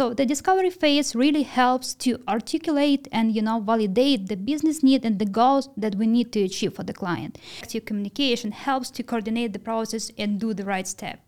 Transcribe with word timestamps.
So 0.00 0.14
the 0.14 0.24
discovery 0.24 0.70
phase 0.70 1.14
really 1.14 1.42
helps 1.42 1.92
to 1.96 2.22
articulate 2.26 3.06
and 3.12 3.36
you 3.36 3.42
know 3.42 3.60
validate 3.60 4.28
the 4.30 4.34
business 4.34 4.82
need 4.82 5.04
and 5.04 5.18
the 5.18 5.26
goals 5.26 5.68
that 5.76 5.96
we 5.96 6.06
need 6.06 6.32
to 6.32 6.42
achieve 6.42 6.72
for 6.72 6.84
the 6.84 6.94
client. 6.94 7.36
Active 7.62 7.84
communication 7.84 8.52
helps 8.52 8.90
to 8.92 9.02
coordinate 9.02 9.52
the 9.52 9.58
process 9.58 10.10
and 10.16 10.40
do 10.40 10.54
the 10.54 10.64
right 10.64 10.88
step. 10.88 11.20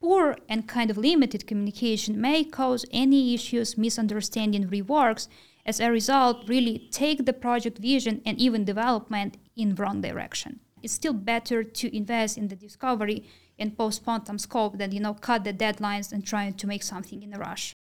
Poor 0.00 0.38
and 0.48 0.66
kind 0.66 0.90
of 0.90 0.96
limited 0.96 1.46
communication 1.46 2.18
may 2.18 2.42
cause 2.42 2.86
any 2.90 3.34
issues, 3.34 3.76
misunderstanding, 3.76 4.66
reworks. 4.68 5.28
As 5.66 5.78
a 5.78 5.90
result, 5.90 6.48
really 6.48 6.88
take 6.90 7.26
the 7.26 7.34
project 7.34 7.76
vision 7.76 8.22
and 8.24 8.38
even 8.38 8.64
development 8.64 9.36
in 9.56 9.74
wrong 9.74 10.00
direction. 10.00 10.60
It's 10.82 10.94
still 10.94 11.12
better 11.12 11.62
to 11.62 11.94
invest 11.94 12.38
in 12.38 12.48
the 12.48 12.56
discovery 12.56 13.28
and 13.58 13.76
postpone 13.76 14.24
some 14.24 14.38
scope 14.38 14.78
than 14.78 14.92
you 14.92 15.00
know 15.00 15.12
cut 15.12 15.44
the 15.44 15.52
deadlines 15.52 16.12
and 16.12 16.24
trying 16.26 16.54
to 16.54 16.66
make 16.66 16.82
something 16.82 17.22
in 17.22 17.34
a 17.34 17.38
rush. 17.38 17.74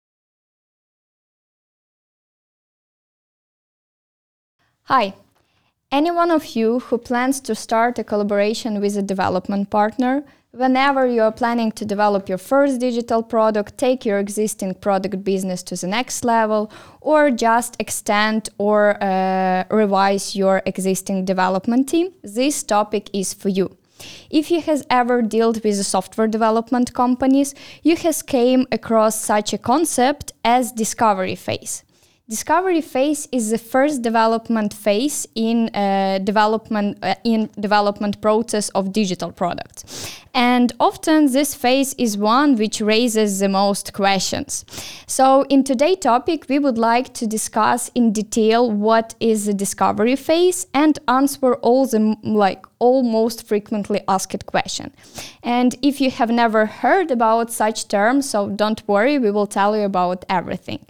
Hi. 4.85 5.15
Any 5.91 6.11
one 6.11 6.31
of 6.31 6.57
you 6.57 6.81
who 6.81 6.99
plans 6.99 7.41
to 7.41 7.55
start 7.55 7.99
a 7.99 8.05
collaboration 8.05 8.81
with 8.81 8.97
a 8.97 9.03
development 9.03 9.71
partner 9.71 10.25
Whenever 10.57 11.05
you 11.05 11.21
are 11.21 11.33
planning 11.33 11.73
to 11.73 11.85
develop 11.85 12.29
your 12.29 12.39
first 12.39 12.79
digital 12.79 13.25
product, 13.25 13.77
take 13.77 14.05
your 14.05 14.21
existing 14.21 14.73
product 14.75 15.25
business 15.25 15.65
to 15.65 15.75
the 15.75 15.89
next 15.89 16.25
level, 16.25 16.71
or 17.01 17.33
just 17.33 17.75
extend 17.81 18.51
or 18.57 19.03
uh, 19.03 19.65
revise 19.69 20.37
your 20.37 20.63
existing 20.65 21.25
development 21.25 21.89
team, 21.89 22.13
this 22.23 22.63
topic 22.63 23.11
is 23.13 23.35
for 23.35 23.49
you. 23.49 23.77
If 24.31 24.49
you 24.53 24.61
has 24.61 24.87
ever 24.89 25.23
dealt 25.23 25.65
with 25.65 25.85
software 25.85 26.29
development 26.29 26.95
companies, 26.95 27.53
you 27.83 27.97
has 27.97 28.23
came 28.23 28.69
across 28.71 29.21
such 29.21 29.53
a 29.53 29.59
concept 29.59 30.35
as 30.45 30.71
discovery 30.71 31.35
phase. 31.35 31.83
Discovery 32.27 32.81
phase 32.81 33.29
is 33.33 33.51
the 33.51 33.59
first 33.59 34.01
development 34.01 34.73
phase 34.73 35.27
in 35.35 35.69
uh, 35.75 36.21
development 36.25 36.97
uh, 37.03 37.17
in 37.23 37.51
development 37.61 38.19
process 38.23 38.71
of 38.71 38.95
digital 38.95 39.31
products. 39.31 40.23
And 40.33 40.73
often 40.81 41.31
this 41.31 41.55
phase 41.55 41.93
is 41.99 42.17
one 42.17 42.57
which 42.57 42.81
raises 42.81 43.41
the 43.41 43.51
most 43.51 43.93
questions. 43.93 44.65
So 45.07 45.45
in 45.51 45.65
today's 45.65 45.99
topic 45.99 46.47
we 46.49 46.59
would 46.59 46.79
like 46.79 47.13
to 47.13 47.27
discuss 47.27 47.91
in 47.95 48.11
detail 48.11 48.71
what 48.71 49.15
is 49.21 49.45
the 49.45 49.53
discovery 49.53 50.17
phase 50.17 50.67
and 50.73 50.99
answer 51.07 51.53
all 51.57 51.85
the 51.85 52.17
like 52.23 52.65
all 52.85 53.03
most 53.03 53.39
frequently 53.51 54.01
asked 54.07 54.45
question. 54.45 54.93
And 55.43 55.71
if 55.81 55.95
you 56.03 56.11
have 56.11 56.31
never 56.43 56.67
heard 56.67 57.11
about 57.11 57.47
such 57.51 57.89
terms, 57.89 58.29
so 58.29 58.39
don't 58.63 58.87
worry, 58.87 59.17
we 59.19 59.31
will 59.31 59.47
tell 59.47 59.73
you 59.79 59.85
about 59.85 60.21
everything. 60.29 60.81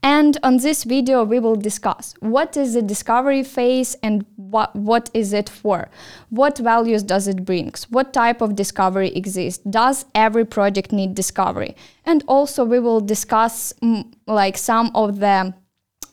And 0.00 0.32
on 0.44 0.58
this 0.58 0.84
video, 0.84 1.24
we 1.24 1.38
will 1.40 1.56
discuss 1.70 2.14
what 2.20 2.56
is 2.56 2.74
the 2.74 2.82
discovery 2.82 3.42
phase 3.42 3.96
and 4.00 4.24
what, 4.36 4.70
what 4.76 5.10
is 5.12 5.32
it 5.32 5.48
for? 5.48 5.88
What 6.28 6.58
values 6.58 7.02
does 7.02 7.26
it 7.26 7.44
bring? 7.44 7.72
What 7.96 8.12
type 8.12 8.40
of 8.40 8.54
discovery 8.54 9.10
exists? 9.20 9.62
Does 9.64 10.04
every 10.14 10.44
project 10.44 10.92
need 10.92 11.14
discovery? 11.14 11.74
And 12.04 12.22
also 12.28 12.64
we 12.64 12.78
will 12.78 13.00
discuss 13.00 13.72
mm, 13.82 14.04
like 14.26 14.56
some 14.56 14.92
of 14.94 15.18
the 15.18 15.54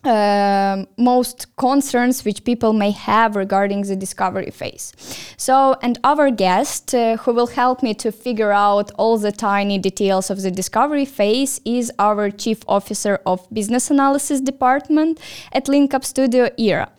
uh, 0.07 0.85
most 0.97 1.55
concerns 1.57 2.23
which 2.25 2.43
people 2.43 2.73
may 2.73 2.91
have 2.91 3.35
regarding 3.35 3.81
the 3.83 3.95
discovery 3.95 4.51
phase. 4.51 4.93
So, 5.37 5.75
and 5.81 5.99
our 6.03 6.31
guest 6.31 6.95
uh, 6.95 7.17
who 7.17 7.33
will 7.33 7.47
help 7.47 7.83
me 7.83 7.93
to 7.95 8.11
figure 8.11 8.51
out 8.51 8.91
all 8.97 9.17
the 9.17 9.31
tiny 9.31 9.77
details 9.77 10.29
of 10.29 10.41
the 10.41 10.51
discovery 10.51 11.05
phase 11.05 11.59
is 11.65 11.91
our 11.99 12.31
Chief 12.31 12.59
Officer 12.67 13.19
of 13.25 13.47
Business 13.53 13.91
Analysis 13.91 14.41
Department 14.41 15.19
at 15.51 15.65
LinkUp 15.65 16.03
Studio, 16.03 16.49
Ira. 16.57 16.89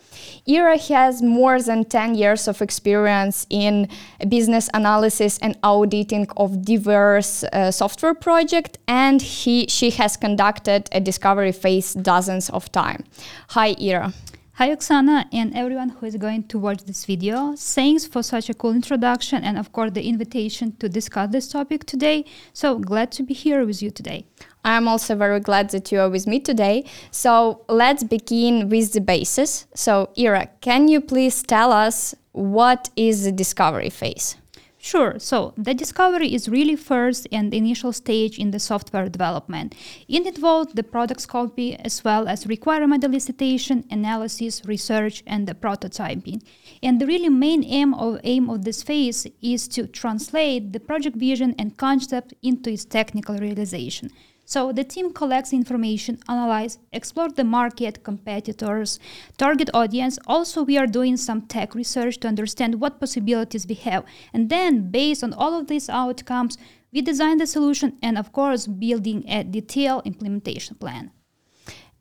Ira 0.49 0.79
has 0.79 1.23
more 1.23 1.61
than 1.61 1.85
10 1.85 2.15
years 2.15 2.49
of 2.49 2.63
experience 2.63 3.47
in 3.51 3.89
business 4.28 4.71
analysis 4.72 5.39
and 5.39 5.59
auditing 5.62 6.27
of 6.37 6.65
diverse 6.65 7.45
uh, 7.45 7.71
software 7.71 8.15
projects, 8.15 8.78
and 8.89 9.21
he, 9.21 9.67
she 9.69 9.91
has 9.91 10.17
conducted 10.17 10.89
a 10.93 11.00
discovery 11.00 11.53
phase 11.53 11.93
dozens 11.95 12.49
of 12.50 12.72
times. 12.72 13.05
Hi, 13.50 13.77
Ira. 13.81 14.15
Hi 14.59 14.71
Oksana 14.75 15.27
and 15.33 15.55
everyone 15.55 15.91
who 15.91 16.07
is 16.07 16.17
going 16.17 16.43
to 16.49 16.59
watch 16.59 16.83
this 16.83 17.05
video. 17.05 17.55
Thanks 17.57 18.09
for 18.09 18.25
such 18.25 18.51
a 18.51 18.55
cool 18.55 18.73
introduction 18.73 19.45
and 19.45 19.57
of 19.57 19.71
course 19.71 19.93
the 19.93 20.03
invitation 20.09 20.75
to 20.81 20.89
discuss 20.89 21.31
this 21.31 21.47
topic 21.47 21.85
today. 21.85 22.25
So 22.55 22.77
glad 22.77 23.13
to 23.13 23.23
be 23.23 23.35
here 23.35 23.65
with 23.65 23.81
you 23.81 23.93
today. 23.93 24.27
I'm 24.65 24.89
also 24.89 25.15
very 25.15 25.39
glad 25.39 25.71
that 25.71 25.93
you 25.93 26.01
are 26.01 26.11
with 26.11 26.27
me 26.27 26.41
today. 26.41 26.87
So 27.13 27.65
let's 27.69 28.03
begin 28.03 28.69
with 28.69 28.95
the 28.95 29.01
basis. 29.01 29.69
So 29.77 30.11
Ira, 30.19 30.49
can 30.61 30.89
you 30.89 31.03
please 31.03 31.41
tell 31.45 31.71
us 31.71 32.17
what 32.33 32.91
is 32.97 33.27
the 33.27 33.31
discovery 33.31 33.91
phase? 33.91 34.35
Sure. 34.81 35.19
So 35.19 35.55
the 35.56 35.75
discovery 35.75 36.33
is 36.33 36.49
really 36.49 36.77
first 36.77 37.27
and 37.33 37.53
initial 37.53 37.93
stage 37.93 38.39
in 38.39 38.53
the 38.53 38.61
software 38.61 39.09
development. 39.09 39.75
It 40.06 40.25
involves 40.25 40.72
the 40.72 40.84
product 40.84 41.27
copy 41.27 41.75
as 41.75 42.05
well 42.05 42.28
as 42.28 42.47
requirement 42.47 43.03
elicitation, 43.03 43.84
analysis, 43.91 44.62
research, 44.65 45.25
and 45.27 45.49
the 45.49 45.55
prototyping. 45.55 46.43
And 46.81 47.00
the 47.00 47.06
really 47.06 47.28
main 47.28 47.65
aim 47.65 47.93
of 47.93 48.21
aim 48.22 48.49
of 48.49 48.65
this 48.65 48.84
phase 48.84 49.27
is 49.43 49.66
to 49.69 49.89
translate 49.89 50.72
the 50.72 50.81
project 50.81 51.16
vision 51.16 51.56
and 51.59 51.77
concept 51.77 52.34
into 52.43 52.71
its 52.71 52.84
technical 52.84 53.37
realization. 53.37 54.10
So 54.48 54.72
the 54.72 54.82
team 54.82 55.12
collects 55.12 55.53
information, 55.53 56.20
analyze, 56.26 56.78
explore 56.91 57.28
the 57.28 57.44
market, 57.44 58.03
competitors, 58.03 58.98
target 59.36 59.69
audience. 59.75 60.19
Also, 60.26 60.62
we 60.62 60.78
are 60.78 60.86
doing 60.86 61.19
some 61.19 61.42
tech 61.42 61.75
research 61.75 62.16
to 62.20 62.28
understand 62.28 62.81
what 62.81 62.98
possibilities 62.98 63.66
we 63.66 63.75
have. 63.75 64.06
And 64.32 64.48
then, 64.48 64.91
based 64.91 65.22
on 65.22 65.34
all 65.34 65.53
of 65.53 65.66
these 65.66 65.91
outcomes, 65.91 66.56
we 66.91 67.03
design 67.03 67.36
the 67.36 67.47
solution 67.47 67.98
and, 68.03 68.16
of 68.16 68.32
course, 68.32 68.66
building 68.66 69.28
a 69.28 69.44
detailed 69.44 70.06
implementation 70.06 70.76
plan 70.76 71.10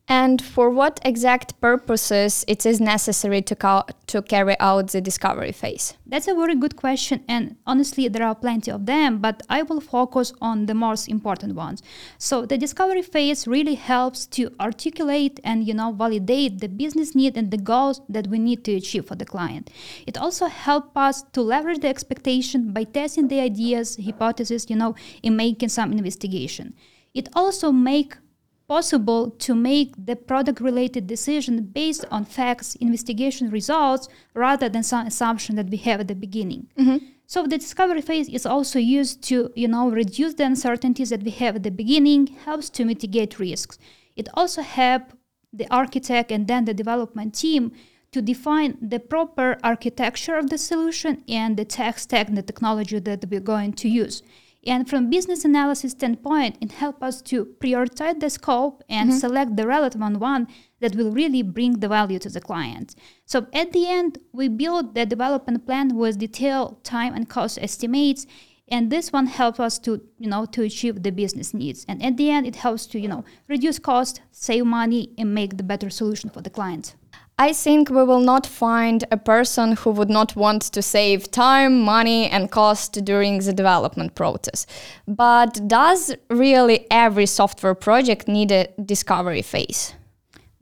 and 0.08 0.40
for 0.40 0.70
what 0.70 0.98
exact 1.04 1.60
purposes 1.60 2.44
it 2.48 2.64
is 2.64 2.80
necessary 2.80 3.42
to, 3.42 3.54
ca- 3.54 3.84
to 4.06 4.22
carry 4.22 4.58
out 4.58 4.88
the 4.88 5.00
discovery 5.00 5.52
phase? 5.52 5.94
That's 6.06 6.26
a 6.26 6.34
very 6.34 6.54
good 6.54 6.76
question, 6.76 7.22
and 7.28 7.56
honestly, 7.66 8.08
there 8.08 8.26
are 8.26 8.34
plenty 8.34 8.70
of 8.70 8.86
them, 8.86 9.18
but 9.18 9.42
I 9.50 9.62
will 9.62 9.80
focus 9.80 10.32
on 10.40 10.64
the 10.64 10.74
most 10.74 11.08
important 11.08 11.54
ones. 11.54 11.82
So, 12.16 12.46
the 12.46 12.56
discovery 12.56 13.02
phase 13.02 13.46
really 13.46 13.74
helps 13.74 14.26
to 14.28 14.50
articulate 14.58 15.40
and 15.44 15.66
you 15.66 15.74
know 15.74 15.92
validate 15.92 16.60
the 16.60 16.68
business 16.68 17.14
need 17.14 17.36
and 17.36 17.50
the 17.50 17.58
goals 17.58 18.00
that 18.08 18.28
we 18.28 18.38
need 18.38 18.64
to 18.64 18.74
achieve 18.74 19.06
for 19.06 19.14
the 19.14 19.26
client. 19.26 19.70
It 20.06 20.16
also 20.16 20.46
helps 20.46 20.96
us 20.96 21.22
to 21.32 21.42
leverage 21.42 21.80
the 21.80 21.88
expectation 21.88 22.72
by 22.72 22.84
testing 22.84 23.28
the 23.28 23.40
ideas, 23.40 23.98
hypotheses, 24.02 24.70
you 24.70 24.76
know, 24.76 24.94
in 25.22 25.36
making 25.36 25.68
some 25.68 25.92
investigation. 25.92 26.74
It 27.14 27.28
also 27.34 27.72
make 27.72 28.16
possible 28.68 29.30
to 29.30 29.54
make 29.54 29.94
the 29.96 30.14
product 30.14 30.60
related 30.60 31.06
decision 31.06 31.62
based 31.62 32.04
on 32.10 32.24
facts, 32.24 32.76
investigation 32.76 33.50
results, 33.50 34.08
rather 34.34 34.68
than 34.68 34.82
some 34.82 35.06
assumption 35.06 35.56
that 35.56 35.70
we 35.70 35.78
have 35.78 36.00
at 36.00 36.08
the 36.08 36.14
beginning. 36.14 36.68
Mm-hmm. 36.78 36.98
So 37.26 37.46
the 37.46 37.58
discovery 37.58 38.02
phase 38.02 38.28
is 38.28 38.46
also 38.46 38.78
used 38.78 39.22
to, 39.24 39.50
you 39.56 39.68
know, 39.68 39.90
reduce 39.90 40.34
the 40.34 40.44
uncertainties 40.44 41.10
that 41.10 41.22
we 41.22 41.30
have 41.32 41.56
at 41.56 41.62
the 41.62 41.70
beginning, 41.70 42.26
helps 42.28 42.70
to 42.70 42.84
mitigate 42.84 43.38
risks. 43.38 43.78
It 44.16 44.28
also 44.34 44.62
helps 44.62 45.14
the 45.52 45.66
architect 45.70 46.30
and 46.30 46.46
then 46.46 46.66
the 46.66 46.74
development 46.74 47.34
team 47.34 47.72
to 48.12 48.22
define 48.22 48.76
the 48.80 48.98
proper 48.98 49.58
architecture 49.62 50.36
of 50.36 50.50
the 50.50 50.58
solution 50.58 51.22
and 51.28 51.56
the 51.56 51.64
tech 51.64 51.98
stack 51.98 52.28
and 52.28 52.36
the 52.36 52.42
technology 52.42 52.98
that 52.98 53.24
we're 53.30 53.40
going 53.40 53.72
to 53.74 53.88
use. 53.88 54.22
And 54.66 54.88
from 54.88 55.08
business 55.08 55.44
analysis 55.44 55.92
standpoint, 55.92 56.58
it 56.60 56.72
helps 56.72 57.02
us 57.02 57.22
to 57.22 57.46
prioritize 57.60 58.18
the 58.20 58.28
scope 58.28 58.82
and 58.88 59.10
mm-hmm. 59.10 59.18
select 59.18 59.56
the 59.56 59.66
relevant 59.66 60.18
one 60.18 60.48
that 60.80 60.96
will 60.96 61.12
really 61.12 61.42
bring 61.42 61.80
the 61.80 61.88
value 61.88 62.18
to 62.18 62.28
the 62.28 62.40
client. 62.40 62.94
So 63.24 63.46
at 63.52 63.72
the 63.72 63.88
end, 63.88 64.18
we 64.32 64.48
build 64.48 64.94
the 64.94 65.06
development 65.06 65.64
plan 65.64 65.96
with 65.96 66.18
detailed 66.18 66.82
time 66.84 67.14
and 67.14 67.28
cost 67.28 67.58
estimates. 67.60 68.26
And 68.70 68.90
this 68.90 69.12
one 69.12 69.26
helps 69.26 69.60
us 69.60 69.78
to, 69.80 70.02
you 70.18 70.28
know, 70.28 70.44
to 70.46 70.62
achieve 70.62 71.02
the 71.02 71.12
business 71.12 71.54
needs. 71.54 71.86
And 71.88 72.02
at 72.02 72.16
the 72.16 72.30
end, 72.30 72.46
it 72.46 72.56
helps 72.56 72.86
to, 72.88 73.00
you 73.00 73.08
know, 73.08 73.24
reduce 73.48 73.78
cost, 73.78 74.20
save 74.30 74.66
money, 74.66 75.14
and 75.16 75.34
make 75.34 75.56
the 75.56 75.62
better 75.62 75.88
solution 75.88 76.28
for 76.28 76.42
the 76.42 76.50
client. 76.50 76.94
I 77.40 77.52
think 77.52 77.88
we 77.88 78.02
will 78.02 78.20
not 78.20 78.46
find 78.46 79.04
a 79.12 79.16
person 79.16 79.76
who 79.76 79.90
would 79.90 80.10
not 80.10 80.34
want 80.34 80.62
to 80.62 80.82
save 80.82 81.30
time, 81.30 81.80
money, 81.80 82.28
and 82.28 82.50
cost 82.50 83.04
during 83.04 83.38
the 83.38 83.52
development 83.52 84.16
process. 84.16 84.66
But 85.06 85.68
does 85.68 86.16
really 86.30 86.86
every 86.90 87.26
software 87.26 87.76
project 87.76 88.26
need 88.26 88.50
a 88.50 88.66
discovery 88.84 89.42
phase? 89.42 89.94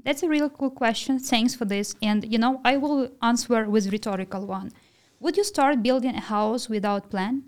That's 0.05 0.23
a 0.23 0.29
really 0.29 0.51
cool 0.51 0.71
question. 0.71 1.19
Thanks 1.19 1.55
for 1.55 1.65
this. 1.65 1.95
And 2.03 2.31
you 2.31 2.39
know, 2.39 2.61
I 2.63 2.77
will 2.77 3.11
answer 3.23 3.69
with 3.69 3.91
rhetorical 3.91 4.47
one. 4.47 4.71
Would 5.21 5.39
you 5.39 5.45
start 5.45 5.83
building 5.83 6.15
a 6.15 6.21
house 6.21 6.69
without 6.69 7.11
plan? 7.11 7.45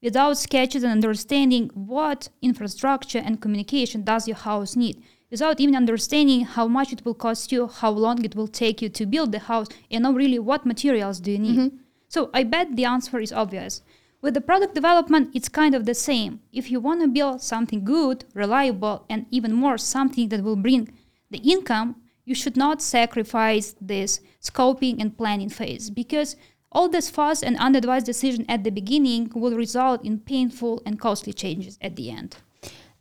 Without 0.00 0.38
sketches 0.38 0.84
and 0.84 0.92
understanding 0.92 1.68
what 1.74 2.28
infrastructure 2.40 3.18
and 3.18 3.42
communication 3.42 4.04
does 4.04 4.28
your 4.28 4.36
house 4.36 4.76
need? 4.76 5.02
Without 5.30 5.60
even 5.60 5.76
understanding 5.76 6.44
how 6.44 6.66
much 6.66 6.92
it 6.92 7.04
will 7.04 7.14
cost 7.14 7.52
you, 7.52 7.66
how 7.66 7.90
long 7.90 8.24
it 8.24 8.34
will 8.34 8.48
take 8.48 8.80
you 8.80 8.88
to 8.88 9.06
build 9.06 9.32
the 9.32 9.38
house, 9.38 9.68
and 9.90 10.02
know 10.02 10.12
really 10.12 10.38
what 10.38 10.66
materials 10.66 11.20
do 11.20 11.32
you 11.32 11.38
need. 11.38 11.58
Mm-hmm. 11.58 11.76
So 12.08 12.30
I 12.32 12.44
bet 12.44 12.74
the 12.76 12.84
answer 12.84 13.18
is 13.18 13.32
obvious. 13.32 13.82
With 14.20 14.34
the 14.34 14.40
product 14.40 14.74
development, 14.74 15.30
it's 15.34 15.48
kind 15.48 15.74
of 15.74 15.84
the 15.84 15.94
same. 15.94 16.40
If 16.52 16.70
you 16.70 16.80
want 16.80 17.02
to 17.02 17.08
build 17.08 17.40
something 17.40 17.84
good, 17.84 18.24
reliable, 18.34 19.04
and 19.08 19.26
even 19.30 19.52
more 19.52 19.78
something 19.78 20.28
that 20.30 20.42
will 20.42 20.56
bring 20.56 20.92
the 21.30 21.38
income, 21.38 21.96
you 22.24 22.34
should 22.34 22.56
not 22.56 22.82
sacrifice 22.82 23.76
this 23.80 24.20
scoping 24.42 25.00
and 25.00 25.16
planning 25.16 25.48
phase 25.48 25.88
because 25.88 26.36
all 26.72 26.88
this 26.88 27.08
fast 27.08 27.42
and 27.42 27.56
unadvised 27.58 28.06
decision 28.06 28.44
at 28.48 28.64
the 28.64 28.70
beginning 28.70 29.30
will 29.34 29.56
result 29.56 30.04
in 30.04 30.18
painful 30.18 30.82
and 30.84 31.00
costly 31.00 31.32
changes 31.32 31.78
at 31.80 31.96
the 31.96 32.10
end. 32.10 32.36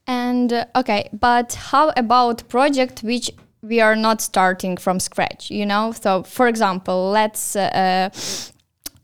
And 0.08 0.54
uh, 0.54 0.66
okay, 0.76 1.10
but 1.12 1.54
how 1.54 1.92
about 1.98 2.48
project 2.48 3.04
which 3.04 3.30
we 3.62 3.82
are 3.82 3.96
not 3.96 4.22
starting 4.22 4.78
from 4.78 5.00
scratch? 5.00 5.52
You 5.52 5.66
know, 5.66 5.92
so 5.92 6.24
for 6.24 6.48
example, 6.48 7.12
let's. 7.12 7.56
Uh, 7.56 8.10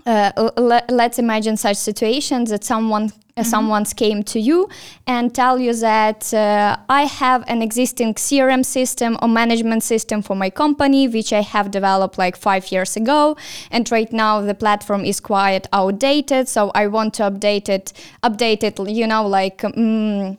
uh, 0.06 0.50
let, 0.58 0.92
us 0.92 1.18
imagine 1.18 1.56
such 1.56 1.78
situations 1.78 2.50
that 2.50 2.62
someone 2.64 3.06
uh, 3.06 3.42
mm-hmm. 3.42 3.50
someone's 3.50 3.94
came 3.94 4.22
to 4.22 4.40
you 4.40 4.70
and 5.08 5.34
tell 5.34 5.58
you 5.58 5.74
that 5.74 6.34
uh, 6.34 6.76
I 6.90 7.04
have 7.04 7.44
an 7.48 7.62
existing 7.62 8.14
CRM 8.16 8.64
system 8.64 9.18
or 9.22 9.28
management 9.28 9.82
system 9.82 10.22
for 10.22 10.36
my 10.36 10.50
company, 10.50 11.08
which 11.08 11.34
I 11.34 11.42
have 11.42 11.72
developed 11.72 12.18
like 12.18 12.36
five 12.36 12.72
years 12.72 12.96
ago, 12.96 13.36
and 13.72 13.90
right 13.92 14.12
now 14.12 14.42
the 14.42 14.54
platform 14.54 15.04
is 15.06 15.20
quite 15.20 15.68
outdated. 15.74 16.48
So 16.48 16.72
I 16.76 16.88
want 16.88 17.16
to 17.16 17.24
update 17.24 17.70
it, 17.70 17.94
update 18.24 18.64
it, 18.64 18.78
you 18.90 19.08
know, 19.08 19.26
like. 19.26 19.64
Um, 19.64 20.38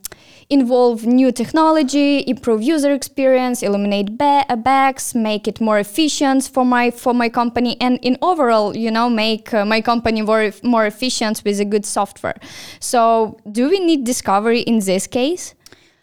involve 0.48 1.06
new 1.06 1.32
technology, 1.32 2.24
improve 2.26 2.62
user 2.62 2.92
experience, 2.92 3.62
eliminate 3.62 4.18
ba- 4.18 4.44
bugs, 4.56 5.14
make 5.14 5.48
it 5.48 5.60
more 5.60 5.78
efficient 5.78 6.44
for 6.52 6.64
my 6.64 6.90
for 6.90 7.14
my 7.14 7.28
company, 7.28 7.76
and 7.80 7.98
in 8.02 8.16
overall, 8.22 8.76
you 8.76 8.90
know, 8.90 9.08
make 9.08 9.52
uh, 9.54 9.64
my 9.64 9.80
company 9.80 10.22
more 10.22 10.52
more 10.62 10.86
efficient 10.86 11.42
with 11.44 11.60
a 11.60 11.64
good 11.64 11.86
software. 11.86 12.38
So, 12.80 13.38
do 13.50 13.68
we 13.68 13.78
need 13.80 14.04
discovery 14.04 14.60
in 14.60 14.80
this 14.80 15.06
case? 15.06 15.54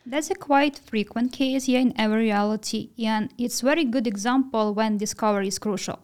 That's 0.06 0.32
a 0.32 0.36
quite 0.36 0.80
frequent 0.80 1.32
case 1.32 1.66
here 1.66 1.80
in 1.80 1.94
every 1.96 2.24
reality, 2.24 2.90
and 2.98 3.30
it's 3.38 3.62
very 3.62 3.86
good 3.86 4.08
example 4.08 4.74
when 4.74 4.98
discovery 4.98 5.48
is 5.48 5.60
crucial. 5.60 6.00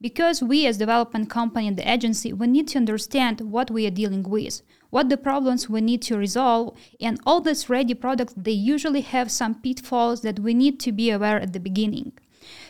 Because 0.00 0.42
we 0.42 0.66
as 0.66 0.78
development 0.78 1.30
company 1.30 1.68
and 1.68 1.76
the 1.76 1.88
agency, 1.88 2.32
we 2.32 2.48
need 2.48 2.66
to 2.68 2.78
understand 2.78 3.40
what 3.40 3.70
we 3.70 3.86
are 3.86 3.90
dealing 3.90 4.24
with 4.24 4.62
what 4.92 5.08
the 5.08 5.16
problems 5.16 5.70
we 5.70 5.80
need 5.80 6.02
to 6.02 6.18
resolve, 6.18 6.76
and 7.00 7.18
all 7.24 7.40
these 7.40 7.70
ready 7.70 7.94
products, 7.94 8.34
they 8.36 8.52
usually 8.74 9.00
have 9.00 9.30
some 9.30 9.54
pitfalls 9.54 10.20
that 10.20 10.38
we 10.38 10.52
need 10.52 10.78
to 10.78 10.92
be 10.92 11.08
aware 11.10 11.40
at 11.40 11.54
the 11.54 11.58
beginning. 11.58 12.12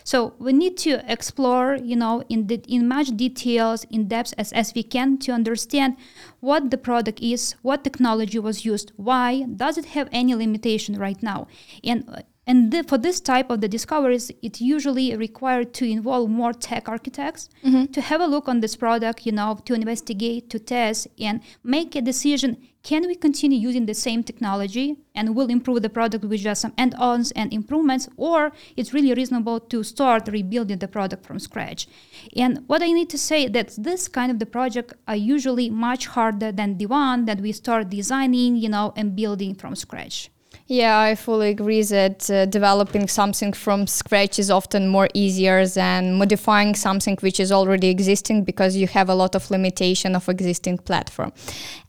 So 0.05 0.35
we 0.39 0.53
need 0.53 0.77
to 0.79 1.03
explore, 1.11 1.77
you 1.83 1.97
know, 1.97 2.23
in 2.29 2.47
the, 2.47 2.63
in 2.69 2.87
much 2.87 3.09
details, 3.17 3.85
in 3.91 4.07
depth 4.07 4.35
as, 4.39 4.53
as 4.53 4.73
we 4.73 4.85
can 4.85 5.19
to 5.19 5.33
understand 5.33 5.97
what 6.39 6.71
the 6.71 6.79
product 6.79 7.19
is, 7.21 7.57
what 7.63 7.83
technology 7.83 8.39
was 8.39 8.65
used, 8.65 8.93
why, 8.95 9.43
does 9.57 9.77
it 9.77 9.87
have 9.87 10.09
any 10.13 10.35
limitation 10.37 10.97
right 10.97 11.21
now, 11.25 11.49
and 11.83 12.09
uh, 12.09 12.21
and 12.45 12.73
the, 12.73 12.83
for 12.83 12.99
this 12.99 13.21
type 13.21 13.51
of 13.51 13.61
the 13.61 13.69
discoveries, 13.69 14.33
it 14.43 14.61
usually 14.61 15.17
required 15.17 15.73
to 15.75 15.85
involve 15.85 16.29
more 16.29 16.53
tech 16.53 16.89
architects 16.89 17.49
mm-hmm. 17.65 17.87
to 17.87 18.01
have 18.01 18.21
a 18.21 18.27
look 18.27 18.49
on 18.49 18.61
this 18.61 18.75
product, 18.75 19.25
you 19.25 19.31
know, 19.31 19.61
to 19.65 19.75
investigate, 19.75 20.51
to 20.51 20.59
test, 20.59 21.07
and 21.21 21.41
make 21.63 21.95
a 21.95 22.01
decision. 22.01 22.57
Can 22.83 23.07
we 23.07 23.15
continue 23.15 23.61
using 23.61 23.87
the 23.87 23.95
same 23.95 24.25
technology 24.25 24.97
and 25.15 25.37
will 25.37 25.51
improve 25.51 25.83
the 25.83 25.89
product 25.89 26.25
with 26.25 26.41
just 26.41 26.63
some 26.63 26.73
add-ons 26.77 27.31
and 27.31 27.53
improvements, 27.53 28.09
or 28.17 28.51
it's 28.77 28.93
really 28.93 29.15
reasonable 29.15 29.61
to 29.61 29.85
start 29.85 30.27
rebuilding 30.27 30.79
the 30.79 30.89
product 30.89 31.25
from 31.25 31.39
scratch? 31.39 31.87
And 32.37 32.65
what 32.67 32.83
I 32.83 32.91
need 32.91 33.09
to 33.11 33.19
say 33.19 33.47
that 33.47 33.77
this 33.79 34.09
kind 34.09 34.33
of 34.33 34.41
the 34.41 34.47
project 34.47 34.95
are 35.07 35.15
usually 35.15 35.71
much 35.71 36.09
harder 36.09 36.51
than 36.51 36.79
the 36.79 36.87
one 36.87 37.27
that 37.27 37.41
we 37.41 37.53
start 37.53 37.89
designing, 37.89 38.57
you 38.57 38.69
know, 38.69 38.93
and 38.97 39.15
building 39.15 39.55
from 39.55 39.77
scratch. 39.77 40.29
Yeah, 40.73 40.99
I 40.99 41.17
fully 41.17 41.51
agree 41.51 41.83
that 41.83 42.31
uh, 42.31 42.47
developing 42.47 43.07
something 43.07 43.53
from 43.53 43.87
scratch 43.87 44.39
is 44.39 44.51
often 44.51 44.89
more 44.89 45.07
easier 45.13 45.67
than 45.67 46.15
modifying 46.15 46.75
something 46.75 47.19
which 47.21 47.39
is 47.41 47.53
already 47.53 47.89
existing 47.89 48.45
because 48.45 48.75
you 48.75 48.87
have 48.87 49.11
a 49.11 49.15
lot 49.15 49.35
of 49.35 49.51
limitation 49.51 50.17
of 50.17 50.31
existing 50.31 50.79
platform. 50.79 51.35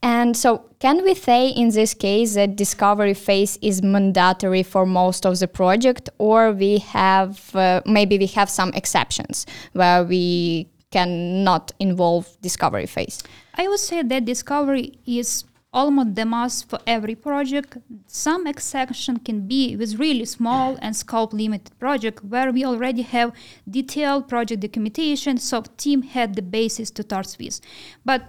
And 0.01 0.35
so 0.35 0.65
can 0.79 1.01
we 1.01 1.15
say 1.15 1.47
in 1.47 1.69
this 1.69 1.93
case 1.93 2.33
that 2.33 2.57
discovery 2.57 3.13
phase 3.13 3.57
is 3.61 3.81
mandatory 3.81 4.63
for 4.63 4.85
most 4.85 5.25
of 5.25 5.39
the 5.39 5.47
project 5.47 6.09
or 6.17 6.51
we 6.51 6.79
have 6.79 7.55
uh, 7.55 7.81
maybe 7.85 8.17
we 8.17 8.27
have 8.35 8.49
some 8.49 8.73
exceptions 8.73 9.45
where 9.71 10.03
we 10.03 10.67
cannot 10.91 11.71
involve 11.79 12.27
discovery 12.41 12.87
phase? 12.87 13.23
I 13.55 13.65
would 13.69 13.79
say 13.79 14.01
that 14.01 14.25
discovery 14.25 14.99
is 15.05 15.45
almost 15.73 16.15
the 16.15 16.25
must 16.25 16.69
for 16.69 16.79
every 16.85 17.15
project. 17.15 17.77
Some 18.07 18.45
exception 18.47 19.17
can 19.17 19.47
be 19.47 19.75
with 19.75 19.99
really 19.99 20.25
small 20.25 20.77
and 20.81 20.95
scope 20.95 21.33
limited 21.33 21.77
project 21.79 22.23
where 22.23 22.51
we 22.51 22.63
already 22.63 23.01
have 23.01 23.33
detailed 23.69 24.27
project 24.27 24.61
documentation, 24.61 25.37
so 25.37 25.63
team 25.77 26.03
had 26.03 26.35
the 26.35 26.41
basis 26.41 26.91
to 26.91 27.03
start 27.03 27.35
with. 27.39 27.59
But 28.05 28.23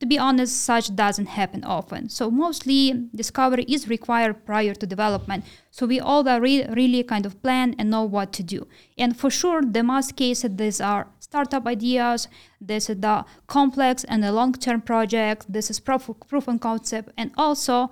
to 0.00 0.06
be 0.06 0.18
honest, 0.18 0.62
such 0.64 0.94
doesn't 0.94 1.26
happen 1.26 1.64
often. 1.64 2.08
So 2.08 2.30
mostly 2.30 3.08
discovery 3.14 3.64
is 3.64 3.88
required 3.88 4.44
prior 4.44 4.74
to 4.74 4.86
development. 4.86 5.44
So 5.70 5.86
we 5.86 6.00
all 6.00 6.24
re- 6.24 6.66
really 6.66 7.02
kind 7.04 7.26
of 7.26 7.40
plan 7.42 7.74
and 7.78 7.90
know 7.90 8.04
what 8.04 8.32
to 8.34 8.42
do. 8.42 8.66
And 8.98 9.16
for 9.16 9.30
sure, 9.30 9.62
the 9.62 9.82
most 9.82 10.16
cases 10.16 10.56
these 10.56 10.80
are 10.80 11.08
startup 11.20 11.66
ideas, 11.66 12.28
this 12.60 12.90
is 12.90 13.00
the 13.00 13.24
complex 13.46 14.04
and 14.04 14.22
the 14.22 14.32
long-term 14.32 14.82
project, 14.82 15.52
this 15.52 15.70
is 15.70 15.80
proof, 15.80 16.10
proof 16.28 16.48
of 16.48 16.60
concept, 16.60 17.10
and 17.16 17.32
also 17.36 17.90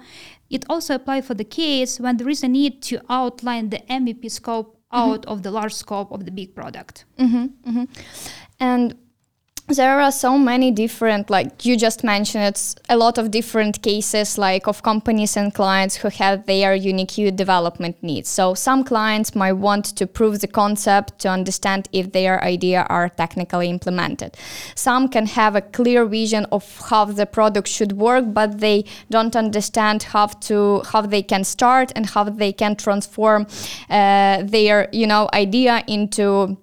it 0.51 0.65
also 0.69 0.95
applies 0.95 1.27
for 1.27 1.35
the 1.35 1.45
case 1.45 1.99
when 1.99 2.19
there 2.19 2.29
is 2.29 2.43
a 2.43 2.49
need 2.49 2.83
to 2.83 3.01
outline 3.09 3.71
the 3.71 3.81
MVP 3.89 4.31
scope 4.31 4.77
mm-hmm. 4.93 5.11
out 5.11 5.23
mm-hmm. 5.23 5.33
of 5.33 5.43
the 5.43 5.51
large 5.51 5.75
scope 5.75 6.13
of 6.13 6.25
the 6.25 6.31
big 6.31 6.55
product. 6.55 7.05
Mm-hmm, 7.19 7.47
mm-hmm. 7.69 7.85
And 8.61 8.95
there 9.77 10.01
are 10.01 10.13
so 10.13 10.39
many 10.39 10.71
different 10.71 11.31
like 11.31 11.65
you 11.65 11.77
just 11.77 12.05
mentioned 12.05 12.45
it's 12.45 12.75
a 12.89 12.97
lot 12.97 13.19
of 13.19 13.31
different 13.31 13.83
cases 13.83 14.39
like 14.39 14.67
of 14.67 14.83
companies 14.83 15.37
and 15.37 15.55
clients 15.55 15.97
who 15.97 16.09
have 16.09 16.47
their 16.47 16.75
unique 16.75 17.37
development 17.37 17.97
needs. 18.03 18.29
So 18.29 18.55
some 18.55 18.85
clients 18.85 19.35
might 19.35 19.53
want 19.53 19.85
to 19.97 20.07
prove 20.07 20.41
the 20.41 20.47
concept 20.47 21.19
to 21.21 21.29
understand 21.29 21.89
if 21.93 22.13
their 22.13 22.43
idea 22.43 22.87
are 22.89 23.09
technically 23.09 23.69
implemented. 23.69 24.37
Some 24.75 25.09
can 25.09 25.27
have 25.27 25.57
a 25.57 25.61
clear 25.61 26.05
vision 26.07 26.47
of 26.53 26.65
how 26.91 27.05
the 27.07 27.27
product 27.27 27.69
should 27.69 27.93
work 27.93 28.25
but 28.33 28.59
they 28.59 28.85
don't 29.11 29.37
understand 29.37 30.03
how 30.03 30.27
to 30.27 30.83
how 30.93 31.03
they 31.03 31.23
can 31.23 31.45
start 31.45 31.93
and 31.97 32.07
how 32.07 32.25
they 32.25 32.53
can 32.53 32.77
transform 32.77 33.47
uh, 33.91 34.43
their 34.43 34.89
you 34.93 35.07
know 35.07 35.29
idea 35.33 35.83
into 35.87 36.57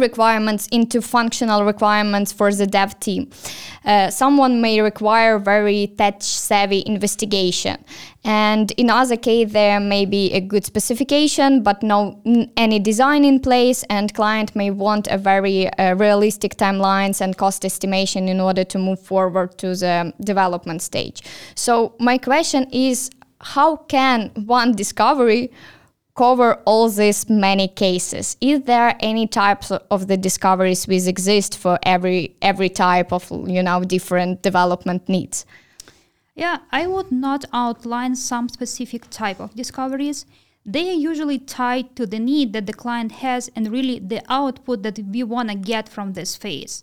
requirements 0.00 0.66
into 0.68 1.00
functional 1.00 1.64
requirements 1.64 2.32
for 2.32 2.52
the 2.52 2.66
dev 2.66 2.98
team. 3.00 3.30
Uh, 3.84 4.10
someone 4.10 4.60
may 4.60 4.80
require 4.80 5.38
very 5.38 5.86
tech 5.98 6.16
savvy 6.20 6.82
investigation. 6.86 7.76
And 8.24 8.72
in 8.72 8.90
other 8.90 9.16
case, 9.16 9.52
there 9.52 9.78
may 9.78 10.04
be 10.04 10.32
a 10.32 10.40
good 10.40 10.64
specification, 10.64 11.62
but 11.62 11.82
no 11.82 12.20
n- 12.26 12.50
any 12.56 12.80
design 12.80 13.24
in 13.24 13.38
place, 13.38 13.84
and 13.88 14.12
client 14.12 14.56
may 14.56 14.70
want 14.70 15.06
a 15.06 15.16
very 15.16 15.68
uh, 15.68 15.94
realistic 15.94 16.56
timelines 16.56 17.20
and 17.20 17.36
cost 17.36 17.64
estimation 17.64 18.28
in 18.28 18.40
order 18.40 18.64
to 18.64 18.78
move 18.78 18.98
forward 18.98 19.56
to 19.58 19.76
the 19.76 20.12
development 20.24 20.82
stage. 20.82 21.22
So 21.54 21.94
my 22.00 22.18
question 22.18 22.68
is, 22.72 23.10
how 23.40 23.76
can 23.76 24.30
one 24.46 24.72
discovery 24.72 25.52
cover 26.16 26.54
all 26.64 26.88
these 26.88 27.28
many 27.28 27.68
cases. 27.68 28.36
Is 28.40 28.62
there 28.62 28.96
any 29.00 29.26
types 29.26 29.70
of 29.70 30.08
the 30.08 30.16
discoveries 30.16 30.88
which 30.88 31.06
exist 31.06 31.56
for 31.58 31.78
every 31.82 32.36
every 32.42 32.70
type 32.70 33.12
of 33.12 33.30
you 33.30 33.62
know 33.62 33.84
different 33.84 34.42
development 34.42 35.08
needs? 35.08 35.46
Yeah 36.34 36.58
i 36.72 36.86
would 36.86 37.12
not 37.12 37.44
outline 37.52 38.16
some 38.16 38.48
specific 38.48 39.08
type 39.10 39.40
of 39.40 39.54
discoveries. 39.54 40.26
They 40.68 40.90
are 40.90 41.00
usually 41.10 41.38
tied 41.38 41.94
to 41.94 42.06
the 42.06 42.18
need 42.18 42.52
that 42.52 42.66
the 42.66 42.72
client 42.72 43.12
has 43.12 43.48
and 43.54 43.70
really 43.70 44.00
the 44.00 44.22
output 44.28 44.82
that 44.82 44.98
we 44.98 45.22
want 45.22 45.48
to 45.50 45.54
get 45.54 45.88
from 45.88 46.14
this 46.14 46.34
phase. 46.34 46.82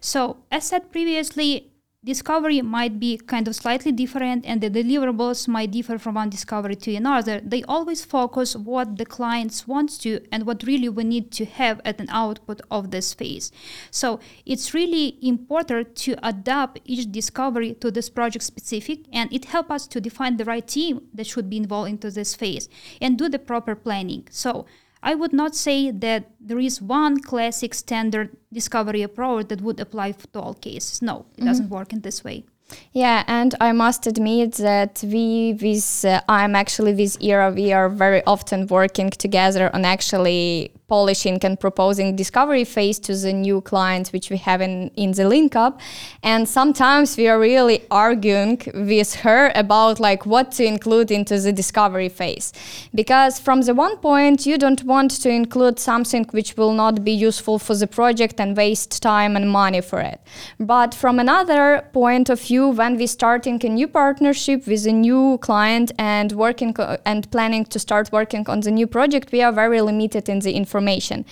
So 0.00 0.38
as 0.50 0.68
said 0.68 0.90
previously 0.90 1.69
discovery 2.04 2.62
might 2.62 2.98
be 2.98 3.16
kind 3.18 3.46
of 3.46 3.54
slightly 3.54 3.92
different 3.92 4.44
and 4.46 4.60
the 4.60 4.70
deliverables 4.70 5.46
might 5.46 5.70
differ 5.70 5.98
from 5.98 6.14
one 6.14 6.30
discovery 6.30 6.76
to 6.76 6.94
another. 6.94 7.40
They 7.44 7.62
always 7.64 8.04
focus 8.04 8.56
what 8.56 8.96
the 8.96 9.04
clients 9.04 9.68
wants 9.68 9.98
to 9.98 10.20
and 10.32 10.46
what 10.46 10.62
really 10.64 10.88
we 10.88 11.04
need 11.04 11.30
to 11.32 11.44
have 11.44 11.80
at 11.84 12.00
an 12.00 12.08
output 12.10 12.60
of 12.70 12.90
this 12.90 13.12
phase 13.14 13.50
so 13.90 14.20
it's 14.46 14.74
really 14.74 15.18
important 15.22 15.96
to 15.96 16.16
adapt 16.22 16.80
each 16.84 17.10
discovery 17.10 17.74
to 17.74 17.90
this 17.90 18.08
project 18.08 18.44
specific 18.44 19.00
and 19.12 19.32
it 19.32 19.46
helps 19.46 19.70
us 19.70 19.86
to 19.88 20.00
define 20.00 20.36
the 20.36 20.44
right 20.44 20.66
team 20.66 21.02
that 21.12 21.26
should 21.26 21.50
be 21.50 21.56
involved 21.56 21.90
into 21.90 22.10
this 22.10 22.34
phase 22.34 22.68
and 23.00 23.18
do 23.18 23.28
the 23.28 23.38
proper 23.38 23.74
planning. 23.74 24.26
So 24.30 24.66
I 25.02 25.14
would 25.14 25.32
not 25.32 25.54
say 25.54 25.90
that 25.90 26.30
there 26.38 26.58
is 26.58 26.82
one 26.82 27.20
classic 27.20 27.74
standard 27.74 28.36
discovery 28.52 29.02
approach 29.02 29.48
that 29.48 29.60
would 29.62 29.80
apply 29.80 30.12
to 30.12 30.40
all 30.40 30.54
cases. 30.54 31.00
No, 31.00 31.16
it 31.18 31.22
mm-hmm. 31.22 31.46
doesn't 31.46 31.70
work 31.70 31.92
in 31.92 32.00
this 32.00 32.22
way. 32.22 32.44
Yeah, 32.92 33.24
and 33.26 33.54
I 33.60 33.72
must 33.72 34.06
admit 34.06 34.54
that 34.54 35.02
we, 35.04 35.58
with 35.60 36.04
uh, 36.04 36.20
I'm 36.28 36.54
actually 36.54 36.94
with 36.94 37.16
Ira, 37.22 37.50
we 37.50 37.72
are 37.72 37.88
very 37.88 38.22
often 38.24 38.66
working 38.68 39.10
together 39.10 39.74
on 39.74 39.84
actually 39.84 40.72
polishing 40.90 41.38
and 41.44 41.58
proposing 41.58 42.16
discovery 42.16 42.64
phase 42.64 42.98
to 42.98 43.14
the 43.14 43.32
new 43.32 43.60
clients 43.60 44.12
which 44.12 44.28
we 44.28 44.38
have 44.48 44.60
in, 44.60 44.90
in 44.96 45.12
the 45.12 45.22
LinkUp. 45.22 45.78
And 46.24 46.48
sometimes 46.48 47.16
we 47.16 47.28
are 47.28 47.38
really 47.38 47.78
arguing 47.92 48.58
with 48.74 49.14
her 49.24 49.52
about 49.54 50.00
like 50.00 50.26
what 50.26 50.50
to 50.56 50.64
include 50.64 51.12
into 51.12 51.38
the 51.38 51.52
discovery 51.52 52.08
phase. 52.08 52.52
Because 52.92 53.38
from 53.38 53.62
the 53.62 53.74
one 53.86 53.96
point 53.98 54.46
you 54.46 54.58
don't 54.58 54.82
want 54.82 55.12
to 55.22 55.30
include 55.30 55.78
something 55.78 56.24
which 56.32 56.56
will 56.56 56.72
not 56.72 57.04
be 57.04 57.12
useful 57.12 57.58
for 57.60 57.76
the 57.76 57.86
project 57.86 58.40
and 58.40 58.56
waste 58.56 59.00
time 59.00 59.36
and 59.36 59.48
money 59.48 59.80
for 59.80 60.00
it. 60.00 60.20
But 60.58 60.90
from 61.02 61.20
another 61.20 61.84
point 61.92 62.28
of 62.30 62.40
view 62.40 62.64
when 62.80 62.96
we 62.96 63.06
starting 63.06 63.64
a 63.64 63.68
new 63.68 63.86
partnership 63.86 64.66
with 64.66 64.84
a 64.86 64.92
new 64.92 65.38
client 65.38 65.92
and 65.98 66.32
working 66.32 66.74
and 67.04 67.30
planning 67.30 67.64
to 67.66 67.78
start 67.78 68.10
working 68.10 68.44
on 68.48 68.58
the 68.60 68.72
new 68.72 68.88
project 68.88 69.30
we 69.30 69.40
are 69.46 69.52
very 69.52 69.80
limited 69.80 70.28
in 70.28 70.40
the 70.40 70.52
information 70.52 70.79
information. 70.80 71.24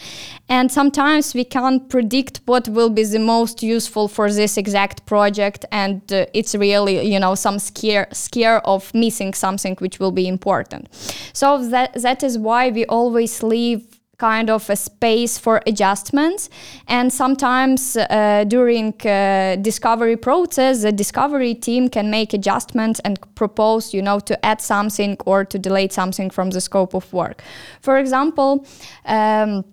And 0.48 0.70
sometimes 0.70 1.34
we 1.34 1.44
can't 1.44 1.88
predict 1.88 2.40
what 2.46 2.68
will 2.68 2.90
be 2.90 3.04
the 3.04 3.18
most 3.18 3.62
useful 3.62 4.08
for 4.08 4.30
this 4.32 4.56
exact 4.56 5.04
project, 5.06 5.64
and 5.70 6.00
uh, 6.12 6.26
it's 6.32 6.54
really, 6.54 7.06
you 7.12 7.20
know, 7.20 7.34
some 7.34 7.58
scare 7.58 8.06
scare 8.12 8.60
of 8.66 8.92
missing 8.94 9.34
something 9.34 9.76
which 9.80 9.98
will 10.00 10.12
be 10.12 10.26
important. 10.26 10.88
So 11.32 11.68
that 11.70 12.02
that 12.02 12.22
is 12.22 12.38
why 12.38 12.70
we 12.70 12.84
always 12.86 13.42
leave 13.42 13.97
kind 14.18 14.50
of 14.50 14.68
a 14.68 14.76
space 14.76 15.38
for 15.38 15.62
adjustments. 15.66 16.50
And 16.88 17.12
sometimes 17.12 17.96
uh, 17.96 18.44
during 18.48 18.94
uh, 19.06 19.56
discovery 19.62 20.16
process 20.16 20.82
the 20.82 20.92
discovery 20.92 21.54
team 21.54 21.88
can 21.88 22.10
make 22.10 22.34
adjustments 22.34 23.00
and 23.04 23.18
propose 23.36 23.94
you 23.94 24.02
know 24.02 24.18
to 24.20 24.34
add 24.44 24.60
something 24.60 25.16
or 25.24 25.44
to 25.44 25.58
delete 25.58 25.92
something 25.92 26.30
from 26.30 26.50
the 26.50 26.60
scope 26.60 26.94
of 26.94 27.12
work. 27.12 27.42
For 27.80 27.98
example 27.98 28.66
um, 29.04 29.64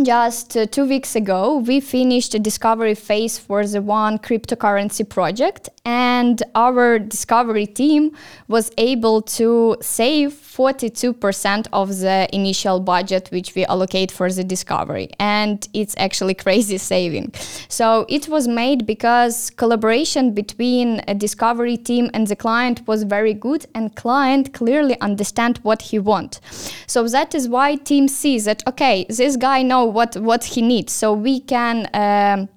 just 0.00 0.56
uh, 0.56 0.66
two 0.66 0.86
weeks 0.86 1.16
ago, 1.16 1.56
we 1.58 1.80
finished 1.80 2.32
a 2.32 2.38
discovery 2.38 2.94
phase 2.94 3.36
for 3.36 3.66
the 3.66 3.82
one 3.82 4.18
cryptocurrency 4.18 5.08
project, 5.08 5.68
and 5.88 6.42
our 6.54 6.98
discovery 6.98 7.66
team 7.66 8.14
was 8.46 8.70
able 8.76 9.22
to 9.22 9.74
save 9.80 10.32
42% 10.32 11.66
of 11.72 11.98
the 12.00 12.28
initial 12.30 12.78
budget 12.78 13.30
which 13.32 13.54
we 13.54 13.64
allocate 13.64 14.10
for 14.12 14.30
the 14.30 14.44
discovery. 14.44 15.08
And 15.18 15.66
it's 15.72 15.94
actually 15.96 16.34
crazy 16.44 16.76
saving. 16.76 17.32
So 17.68 18.04
it 18.10 18.28
was 18.28 18.46
made 18.46 18.84
because 18.84 19.48
collaboration 19.48 20.34
between 20.34 21.00
a 21.08 21.14
discovery 21.14 21.78
team 21.78 22.10
and 22.12 22.26
the 22.26 22.36
client 22.36 22.86
was 22.86 23.04
very 23.04 23.32
good, 23.32 23.64
and 23.74 23.96
client 23.96 24.52
clearly 24.52 25.00
understand 25.00 25.56
what 25.62 25.80
he 25.80 25.98
want. 25.98 26.40
So 26.86 27.08
that 27.08 27.34
is 27.34 27.48
why 27.48 27.76
team 27.76 28.08
sees 28.08 28.44
that 28.44 28.62
okay, 28.66 29.06
this 29.08 29.36
guy 29.38 29.62
know 29.62 29.86
what 29.86 30.16
what 30.16 30.44
he 30.44 30.60
needs 30.60 30.92
so 30.92 31.14
we 31.14 31.40
can 31.40 31.88
um, 31.94 32.48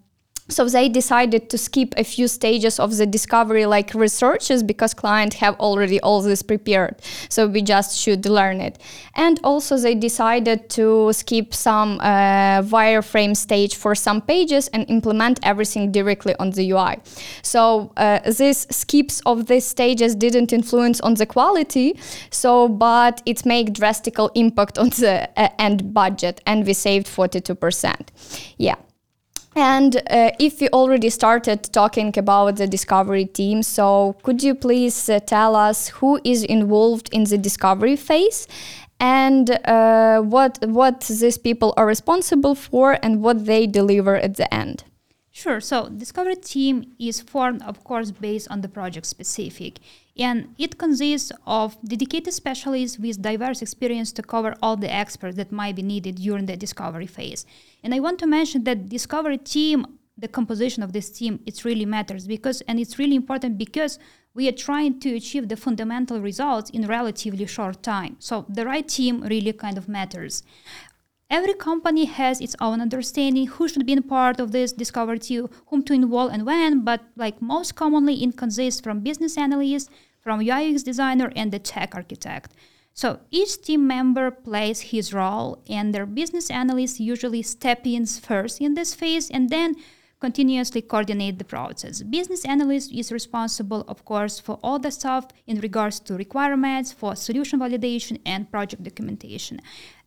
so 0.52 0.66
they 0.66 0.90
decided 0.90 1.50
to 1.50 1.58
skip 1.58 1.94
a 1.98 2.04
few 2.04 2.28
stages 2.28 2.80
of 2.80 2.98
the 2.98 3.06
discovery 3.06 3.66
like 3.66 3.94
researches 3.94 4.64
because 4.64 4.94
client 4.94 5.36
have 5.36 5.60
already 5.60 6.00
all 6.02 6.22
this 6.22 6.42
prepared. 6.42 6.96
So 7.30 7.48
we 7.48 7.62
just 7.62 7.98
should 7.98 8.26
learn 8.26 8.62
it. 8.62 8.78
And 9.16 9.40
also 9.44 9.78
they 9.78 9.96
decided 9.96 10.70
to 10.72 11.12
skip 11.14 11.54
some 11.54 12.00
uh, 12.02 12.62
wireframe 12.62 13.36
stage 13.36 13.76
for 13.76 13.96
some 13.96 14.22
pages 14.22 14.68
and 14.70 14.90
implement 14.90 15.40
everything 15.44 15.92
directly 15.92 16.36
on 16.40 16.52
the 16.52 16.72
ui 16.72 16.96
so 17.42 17.92
uh, 17.98 18.20
these 18.40 18.68
skips 18.76 19.22
of 19.26 19.48
these 19.48 19.66
stages 19.66 20.16
didn't 20.16 20.54
influence 20.54 21.00
on 21.02 21.14
the 21.16 21.26
quality 21.26 21.98
so 22.30 22.68
but 22.68 23.22
it 23.26 23.46
made 23.46 23.74
drastic 23.74 24.16
impact 24.36 24.78
on 24.78 24.90
the 24.90 25.30
uh, 25.38 25.50
end 25.60 25.94
budget 25.94 26.42
and 26.46 26.66
we 26.66 26.74
saved 26.74 27.08
42% 27.08 27.96
yeah 28.58 28.76
and 29.56 29.98
uh, 30.10 30.32
if 30.40 30.62
we 30.62 30.70
already 30.70 31.10
started 31.10 31.64
talking 31.74 32.18
about 32.18 32.56
the 32.56 32.68
discovery 32.68 33.26
team, 33.26 33.64
so 33.64 34.16
could 34.24 34.42
you 34.42 34.56
please 34.56 35.10
uh, 35.10 35.20
tell 35.20 35.56
us 35.56 35.90
who 35.90 36.20
is 36.24 36.44
involved 36.44 37.10
in 37.12 37.26
the 37.26 37.38
discovery 37.38 37.96
phase 37.96 38.48
and 39.00 39.50
uh, 39.66 40.22
what 40.22 40.60
what 40.68 41.02
these 41.02 41.38
people 41.38 41.74
are 41.76 41.86
responsible 41.86 42.56
for 42.56 42.98
and 43.04 43.22
what 43.22 43.46
they 43.46 43.68
deliver 43.68 44.16
at 44.16 44.38
the 44.38 44.52
end? 44.54 44.86
Sure. 45.32 45.60
So 45.60 45.90
discovery 45.90 46.36
team 46.36 46.94
is 47.00 47.20
formed, 47.22 47.62
of 47.64 47.84
course, 47.84 48.12
based 48.12 48.48
on 48.52 48.62
the 48.62 48.68
project 48.68 49.06
specific 49.06 49.80
and 50.18 50.54
it 50.58 50.78
consists 50.78 51.32
of 51.46 51.78
dedicated 51.84 52.34
specialists 52.34 53.00
with 53.00 53.22
diverse 53.22 53.62
experience 53.62 54.12
to 54.14 54.22
cover 54.22 54.56
all 54.62 54.76
the 54.76 54.94
experts 54.94 55.38
that 55.38 55.52
might 55.52 55.76
be 55.76 55.82
needed 55.82 56.16
during 56.16 56.46
the 56.46 56.58
discovery 56.58 57.08
phase. 57.08 57.46
And 57.84 57.94
I 57.94 58.00
want 58.00 58.20
to 58.20 58.28
mention 58.28 58.64
that 58.66 58.90
discovery 58.90 59.38
team, 59.38 59.86
the 60.18 60.28
composition 60.28 60.84
of 60.84 60.94
this 60.94 61.10
team, 61.10 61.40
it 61.46 61.64
really 61.64 61.86
matters 61.86 62.28
because, 62.28 62.62
and 62.62 62.80
it's 62.80 63.00
really 63.00 63.16
important 63.16 63.58
because 63.58 63.98
we 64.34 64.48
are 64.48 64.54
trying 64.54 65.00
to 65.00 65.16
achieve 65.16 65.50
the 65.50 65.58
fundamental 65.58 66.22
results 66.22 66.70
in 66.70 66.88
relatively 66.88 67.46
short 67.46 67.84
time. 67.84 68.16
So 68.20 68.46
the 68.48 68.66
right 68.66 68.88
team 68.88 69.22
really 69.22 69.54
kind 69.54 69.78
of 69.78 69.90
matters. 69.90 70.44
Every 71.32 71.54
company 71.54 72.04
has 72.04 72.42
its 72.42 72.58
own 72.60 72.82
understanding. 72.82 73.48
Who 73.48 73.70
should 73.70 73.86
be 73.86 73.94
in 73.94 74.04
part 74.04 74.42
of 74.42 74.52
this 74.52 74.74
discovery 74.74 75.20
team, 75.20 75.48
whom 75.68 75.82
to 75.84 75.94
involve 75.94 76.34
and 76.34 76.46
when, 76.46 76.84
but 76.84 77.06
like 77.16 77.42
most 77.42 77.74
commonly 77.76 78.22
it 78.22 78.36
consists 78.36 78.82
from 78.82 79.00
business 79.00 79.38
analysts, 79.38 79.90
from 80.20 80.42
UX 80.42 80.84
designer 80.84 81.32
and 81.34 81.54
the 81.54 81.58
tech 81.60 81.96
architect. 81.96 82.52
So 82.94 83.22
each 83.32 83.62
team 83.62 83.88
member 83.88 84.30
plays 84.30 84.82
his 84.92 85.14
role 85.14 85.64
and 85.70 85.96
their 85.96 86.06
business 86.06 86.52
analysts 86.52 87.00
usually 87.00 87.44
step 87.44 87.88
in 87.88 88.06
first 88.06 88.60
in 88.60 88.74
this 88.74 88.94
phase 88.94 89.32
and 89.32 89.50
then 89.50 89.78
continuously 90.22 90.82
coordinate 90.82 91.40
the 91.40 91.44
process. 91.44 92.04
Business 92.04 92.46
analyst 92.46 92.94
is 92.94 93.12
responsible, 93.12 93.84
of 93.88 94.06
course, 94.06 94.40
for 94.40 94.60
all 94.64 94.80
the 94.80 94.92
stuff 94.92 95.28
in 95.48 95.60
regards 95.60 96.00
to 96.02 96.16
requirements, 96.16 96.94
for 96.94 97.16
solution 97.16 97.60
validation, 97.60 98.22
and 98.26 98.50
project 98.52 98.84
documentation. 98.84 99.60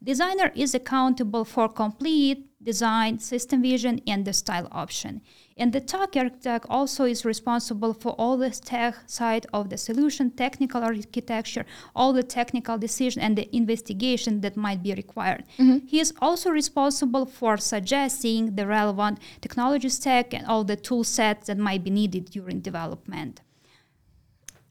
Designer 0.02 0.52
is 0.54 0.74
accountable 0.74 1.44
for 1.44 1.68
complete 1.68 2.48
design, 2.62 3.18
system 3.18 3.60
vision, 3.60 4.00
and 4.06 4.24
the 4.24 4.32
style 4.32 4.68
option. 4.70 5.20
And 5.56 5.72
the 5.72 5.80
tech 5.80 6.16
architect 6.16 6.66
also 6.68 7.04
is 7.04 7.24
responsible 7.24 7.94
for 7.94 8.12
all 8.18 8.36
the 8.36 8.50
tech 8.50 8.96
side 9.06 9.46
of 9.52 9.70
the 9.70 9.76
solution, 9.76 10.30
technical 10.32 10.82
architecture, 10.82 11.64
all 11.94 12.12
the 12.12 12.24
technical 12.24 12.76
decision 12.76 13.22
and 13.22 13.38
the 13.38 13.54
investigation 13.54 14.40
that 14.40 14.56
might 14.56 14.82
be 14.82 14.92
required. 14.94 15.44
Mm-hmm. 15.58 15.86
He 15.86 16.00
is 16.00 16.12
also 16.20 16.50
responsible 16.50 17.24
for 17.24 17.56
suggesting 17.56 18.56
the 18.56 18.66
relevant 18.66 19.20
technology 19.40 19.90
stack 19.90 20.34
and 20.34 20.44
all 20.46 20.64
the 20.64 20.76
tool 20.76 21.04
sets 21.04 21.46
that 21.46 21.58
might 21.58 21.84
be 21.84 21.90
needed 21.90 22.30
during 22.30 22.60
development. 22.60 23.40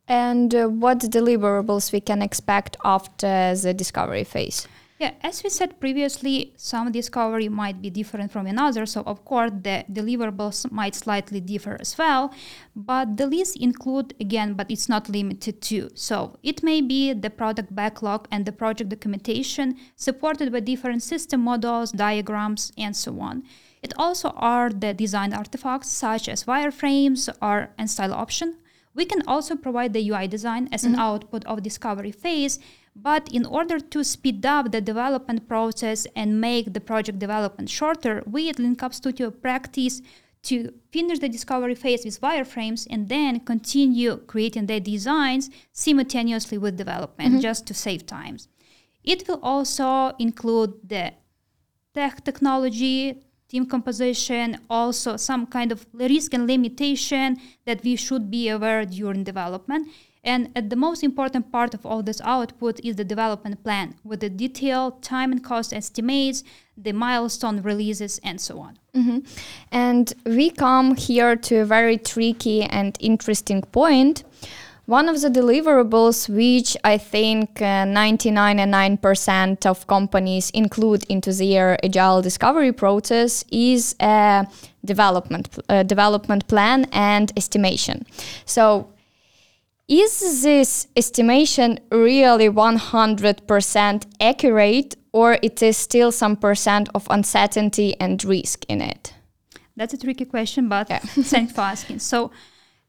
And 0.06 0.54
uh, 0.54 0.68
what 0.68 1.00
deliverables 1.00 1.94
we 1.94 2.02
can 2.02 2.22
expect 2.22 2.76
after 2.84 3.56
the 3.56 3.74
discovery 3.74 4.26
phase? 4.26 4.68
Yeah, 5.00 5.14
as 5.22 5.44
we 5.44 5.50
said 5.50 5.80
previously, 5.80 6.54
some 6.56 6.92
discovery 6.92 7.50
might 7.50 7.82
be 7.82 7.90
different 7.90 8.32
from 8.32 8.46
another, 8.46 8.86
so 8.86 9.02
of 9.06 9.26
course 9.26 9.52
the 9.52 9.84
deliverables 9.92 10.72
might 10.72 10.94
slightly 10.94 11.42
differ 11.42 11.78
as 11.80 11.98
well. 11.98 12.32
But 12.76 13.18
the 13.18 13.26
list 13.26 13.58
include 13.58 14.14
again, 14.20 14.54
but 14.54 14.70
it's 14.70 14.88
not 14.88 15.10
limited 15.10 15.62
to. 15.64 15.90
So 15.96 16.38
it 16.44 16.62
may 16.62 16.80
be 16.80 17.12
the 17.14 17.32
product 17.32 17.76
backlog 17.76 18.28
and 18.32 18.46
the 18.46 18.52
project 18.52 18.92
documentation 18.92 19.78
supported 19.96 20.52
by 20.52 20.60
different 20.60 21.02
system 21.02 21.42
models, 21.42 21.92
diagrams, 21.92 22.72
and 22.78 22.96
so 22.96 23.20
on. 23.20 23.44
It 23.82 23.94
also 23.98 24.30
are 24.38 24.70
the 24.70 24.94
design 24.94 25.34
artifacts 25.34 25.90
such 25.90 26.30
as 26.30 26.46
wireframes 26.46 27.30
or 27.42 27.70
and 27.78 27.90
style 27.90 28.14
option. 28.14 28.58
We 28.96 29.06
can 29.06 29.24
also 29.28 29.56
provide 29.56 29.94
the 29.94 30.08
UI 30.10 30.28
design 30.28 30.70
as 30.72 30.84
mm-hmm. 30.84 30.94
an 30.94 31.00
output 31.00 31.46
of 31.46 31.64
discovery 31.64 32.12
phase 32.12 32.60
but 32.96 33.28
in 33.32 33.46
order 33.46 33.80
to 33.80 34.04
speed 34.04 34.46
up 34.46 34.72
the 34.72 34.82
development 34.82 35.48
process 35.48 36.06
and 36.16 36.40
make 36.40 36.74
the 36.74 36.82
project 36.82 37.20
development 37.20 37.70
shorter, 37.70 38.24
we 38.26 38.50
at 38.50 38.58
LinkUp 38.58 38.94
Studio 38.94 39.32
practice 39.32 40.02
to 40.44 40.74
finish 40.92 41.20
the 41.20 41.30
discovery 41.30 41.74
phase 41.74 42.06
with 42.06 42.20
wireframes 42.22 42.86
and 42.90 43.10
then 43.10 43.40
continue 43.40 44.18
creating 44.28 44.66
the 44.66 44.80
designs 44.80 45.50
simultaneously 45.72 46.58
with 46.58 46.78
development 46.78 47.32
mm-hmm. 47.32 47.40
just 47.40 47.66
to 47.66 47.74
save 47.74 48.06
times. 48.06 48.48
It 49.04 49.28
will 49.28 49.40
also 49.42 50.14
include 50.20 50.74
the 50.88 51.14
tech 51.94 52.24
technology, 52.24 53.24
team 53.48 53.66
composition, 53.66 54.60
also 54.70 55.18
some 55.18 55.46
kind 55.46 55.72
of 55.72 55.86
risk 55.94 56.34
and 56.34 56.48
limitation 56.48 57.38
that 57.66 57.84
we 57.84 57.96
should 57.96 58.30
be 58.30 58.50
aware 58.50 58.86
during 58.86 59.24
development. 59.24 59.88
And 60.24 60.54
the 60.56 60.78
most 60.78 61.04
important 61.04 61.52
part 61.52 61.74
of 61.74 61.86
all 61.86 62.02
this 62.02 62.22
output 62.24 62.80
is 62.82 62.96
the 62.96 63.04
development 63.04 63.62
plan 63.64 63.96
with 64.06 64.22
the 64.22 64.30
detailed 64.30 65.02
time 65.04 65.34
and 65.34 65.44
cost 65.44 65.74
estimates, 65.74 66.44
the 66.78 66.94
milestone 66.94 67.62
releases, 67.62 68.20
and 68.24 68.40
so 68.40 68.60
on. 68.60 68.80
Mm-hmm. 68.96 69.20
And 69.72 70.14
we 70.26 70.50
come 70.50 70.96
here 70.96 71.36
to 71.36 71.58
a 71.58 71.66
very 71.66 71.98
tricky 71.98 72.64
and 72.64 72.98
interesting 73.02 73.64
point. 73.64 74.24
One 74.86 75.08
of 75.08 75.22
the 75.22 75.30
deliverables, 75.30 76.28
which 76.28 76.76
I 76.84 76.98
think 76.98 77.62
uh, 77.62 77.86
99.9% 77.86 79.66
of 79.66 79.88
companies 79.88 80.50
include 80.50 81.06
into 81.10 81.32
their 81.32 81.78
agile 81.86 82.22
discovery 82.22 82.74
process, 82.74 83.46
is 83.50 83.96
a 84.02 84.46
development 84.84 85.48
uh, 85.70 85.84
development 85.84 86.48
plan 86.48 86.86
and 86.92 87.32
estimation. 87.38 88.06
So 88.46 88.93
is 89.88 90.44
this 90.44 90.88
estimation 90.96 91.80
really 91.92 92.50
100% 92.50 94.06
accurate 94.20 94.96
or 95.12 95.38
it 95.44 95.62
is 95.62 95.78
still 95.78 96.12
some 96.12 96.36
percent 96.36 96.90
of 96.96 97.08
uncertainty 97.10 97.96
and 98.00 98.24
risk 98.24 98.66
in 98.70 98.82
it? 98.82 99.14
That's 99.76 99.94
a 99.94 99.98
tricky 99.98 100.26
question, 100.26 100.70
but 100.70 100.90
yeah. 100.90 101.00
thanks 101.34 101.54
for 101.54 101.62
asking. 101.62 102.00
So 102.00 102.32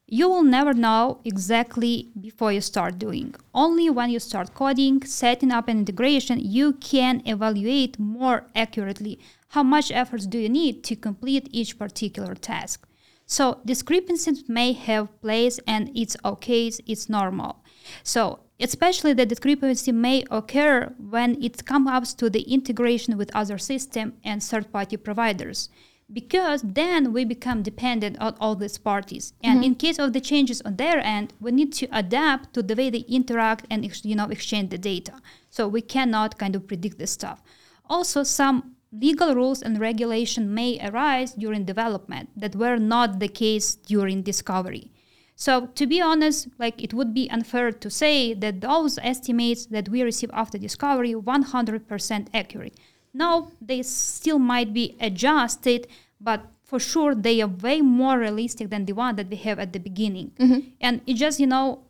you 0.07 0.29
will 0.29 0.43
never 0.43 0.73
know 0.73 1.19
exactly 1.25 2.11
before 2.19 2.51
you 2.51 2.61
start 2.61 2.99
doing. 2.99 3.35
Only 3.53 3.89
when 3.89 4.11
you 4.11 4.19
start 4.19 4.53
coding, 4.53 5.03
setting 5.03 5.51
up 5.51 5.67
an 5.67 5.79
integration, 5.79 6.39
you 6.39 6.73
can 6.73 7.23
evaluate 7.25 7.97
more 7.99 8.45
accurately 8.55 9.19
how 9.49 9.63
much 9.63 9.91
efforts 9.91 10.27
do 10.27 10.37
you 10.37 10.49
need 10.49 10.83
to 10.83 10.95
complete 10.95 11.49
each 11.51 11.79
particular 11.79 12.35
task. 12.35 12.87
So 13.25 13.61
discrepancies 13.65 14.47
may 14.47 14.73
have 14.73 15.19
place 15.21 15.59
and 15.67 15.91
it's 15.95 16.15
okay, 16.23 16.71
it's 16.85 17.09
normal. 17.09 17.63
So 18.03 18.39
especially 18.59 19.13
the 19.13 19.25
discrepancy 19.25 19.91
may 19.91 20.23
occur 20.31 20.93
when 20.97 21.41
it 21.43 21.65
comes 21.65 21.89
up 21.89 22.03
to 22.17 22.29
the 22.29 22.41
integration 22.41 23.17
with 23.17 23.35
other 23.35 23.57
system 23.57 24.13
and 24.23 24.41
third-party 24.41 24.97
providers 24.97 25.69
because 26.11 26.61
then 26.63 27.11
we 27.11 27.25
become 27.25 27.63
dependent 27.63 28.17
on 28.19 28.35
all 28.39 28.55
these 28.55 28.77
parties 28.77 29.33
and 29.43 29.57
mm-hmm. 29.57 29.63
in 29.63 29.75
case 29.75 29.97
of 29.97 30.13
the 30.13 30.21
changes 30.21 30.61
on 30.61 30.75
their 30.75 30.99
end 30.99 31.33
we 31.39 31.51
need 31.51 31.73
to 31.73 31.87
adapt 31.91 32.53
to 32.53 32.61
the 32.61 32.75
way 32.75 32.89
they 32.91 33.03
interact 33.09 33.65
and 33.71 33.83
you 34.05 34.15
know 34.15 34.27
exchange 34.29 34.69
the 34.69 34.77
data 34.77 35.13
so 35.49 35.67
we 35.67 35.81
cannot 35.81 36.37
kind 36.37 36.55
of 36.55 36.67
predict 36.67 36.99
this 36.99 37.11
stuff 37.11 37.41
also 37.89 38.21
some 38.21 38.74
legal 38.99 39.35
rules 39.35 39.61
and 39.61 39.79
regulation 39.79 40.53
may 40.53 40.79
arise 40.87 41.33
during 41.33 41.65
development 41.65 42.29
that 42.35 42.55
were 42.55 42.77
not 42.77 43.19
the 43.19 43.27
case 43.27 43.75
during 43.75 44.21
discovery. 44.21 44.91
So 45.35 45.67
to 45.75 45.85
be 45.85 46.01
honest, 46.01 46.47
like 46.57 46.81
it 46.81 46.93
would 46.93 47.13
be 47.13 47.29
unfair 47.29 47.71
to 47.71 47.89
say 47.89 48.33
that 48.33 48.61
those 48.61 48.97
estimates 48.99 49.65
that 49.67 49.89
we 49.89 50.01
receive 50.01 50.31
after 50.33 50.57
discovery 50.57 51.13
100% 51.13 52.27
accurate. 52.33 52.77
No, 53.13 53.51
they 53.61 53.81
still 53.81 54.39
might 54.39 54.73
be 54.73 54.95
adjusted, 54.99 55.87
but 56.19 56.45
for 56.63 56.79
sure 56.79 57.13
they 57.13 57.41
are 57.41 57.47
way 57.47 57.81
more 57.81 58.19
realistic 58.19 58.69
than 58.69 58.85
the 58.85 58.93
one 58.93 59.15
that 59.17 59.29
we 59.29 59.35
have 59.37 59.59
at 59.59 59.73
the 59.73 59.79
beginning. 59.79 60.31
Mm-hmm. 60.39 60.69
And 60.81 61.01
it 61.05 61.15
just, 61.15 61.39
you 61.39 61.47
know, 61.47 61.83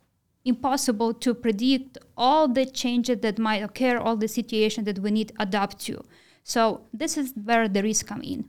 impossible 0.44 1.12
to 1.14 1.34
predict 1.34 1.98
all 2.16 2.46
the 2.46 2.66
changes 2.66 3.18
that 3.20 3.38
might 3.38 3.62
occur, 3.62 3.98
all 3.98 4.16
the 4.16 4.28
situations 4.28 4.86
that 4.86 4.98
we 5.00 5.10
need 5.10 5.32
adapt 5.38 5.80
to. 5.80 6.02
So 6.46 6.82
this 6.94 7.18
is 7.18 7.32
where 7.44 7.66
the 7.66 7.82
risk 7.82 8.06
come 8.06 8.22
in. 8.22 8.44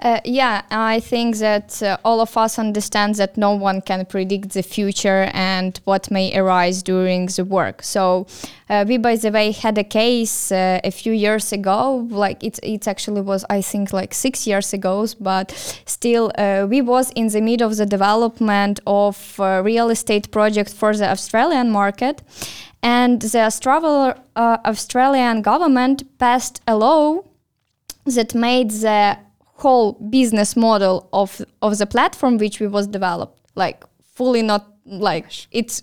Uh, 0.00 0.18
yeah, 0.24 0.62
I 0.70 0.98
think 0.98 1.36
that 1.36 1.80
uh, 1.80 1.98
all 2.04 2.20
of 2.20 2.36
us 2.36 2.58
understand 2.58 3.16
that 3.16 3.36
no 3.36 3.52
one 3.52 3.82
can 3.82 4.04
predict 4.06 4.54
the 4.54 4.62
future 4.62 5.30
and 5.32 5.78
what 5.84 6.10
may 6.10 6.36
arise 6.36 6.82
during 6.82 7.26
the 7.26 7.44
work. 7.44 7.82
So 7.82 8.26
uh, 8.68 8.84
we, 8.88 8.96
by 8.96 9.16
the 9.16 9.30
way, 9.30 9.52
had 9.52 9.76
a 9.78 9.84
case 9.84 10.50
uh, 10.50 10.80
a 10.82 10.90
few 10.90 11.12
years 11.12 11.52
ago. 11.52 12.08
Like 12.10 12.42
it, 12.42 12.58
it 12.62 12.88
actually 12.88 13.20
was, 13.20 13.44
I 13.50 13.60
think, 13.60 13.92
like 13.92 14.14
six 14.14 14.44
years 14.46 14.72
ago. 14.72 15.06
But 15.20 15.52
still, 15.84 16.32
uh, 16.36 16.66
we 16.68 16.80
was 16.80 17.10
in 17.12 17.28
the 17.28 17.42
middle 17.42 17.68
of 17.68 17.76
the 17.76 17.86
development 17.86 18.80
of 18.86 19.38
real 19.38 19.90
estate 19.90 20.32
project 20.32 20.72
for 20.72 20.96
the 20.96 21.10
Australian 21.10 21.70
market, 21.70 22.22
and 22.82 23.20
the 23.22 24.16
uh, 24.36 24.56
Australian 24.64 25.42
government 25.42 26.02
passed 26.18 26.60
a 26.66 26.76
law 26.76 27.22
that 28.04 28.34
made 28.34 28.70
the 28.70 29.16
whole 29.62 29.92
business 30.10 30.56
model 30.56 31.08
of 31.12 31.40
of 31.60 31.78
the 31.78 31.86
platform 31.86 32.36
which 32.38 32.58
we 32.58 32.66
was 32.66 32.86
developed 32.86 33.38
like 33.54 33.84
fully 34.02 34.42
not 34.42 34.66
like 34.84 35.26
it's 35.52 35.80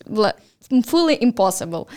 fully 0.85 1.17
impossible 1.21 1.87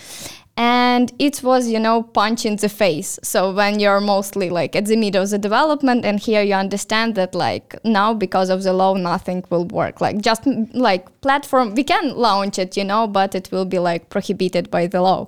and 0.56 1.12
it 1.18 1.42
was 1.42 1.68
you 1.68 1.78
know 1.78 2.02
punch 2.02 2.44
in 2.44 2.56
the 2.56 2.68
face. 2.68 3.18
So 3.22 3.52
when 3.52 3.80
you're 3.80 4.00
mostly 4.00 4.50
like 4.50 4.76
at 4.76 4.86
the 4.86 4.96
middle 4.96 5.22
of 5.22 5.30
the 5.30 5.38
development 5.38 6.04
and 6.04 6.20
here 6.20 6.42
you 6.42 6.54
understand 6.54 7.14
that 7.14 7.34
like 7.34 7.74
now 7.84 8.12
because 8.12 8.50
of 8.50 8.62
the 8.62 8.72
law 8.72 8.94
nothing 8.94 9.44
will 9.48 9.64
work. 9.64 10.00
Like 10.00 10.20
just 10.20 10.46
like 10.74 11.20
platform 11.22 11.74
we 11.74 11.84
can 11.84 12.14
launch 12.16 12.58
it 12.58 12.76
you 12.76 12.84
know 12.84 13.06
but 13.06 13.34
it 13.34 13.50
will 13.50 13.64
be 13.64 13.78
like 13.78 14.10
prohibited 14.10 14.70
by 14.70 14.86
the 14.86 15.00
law 15.00 15.26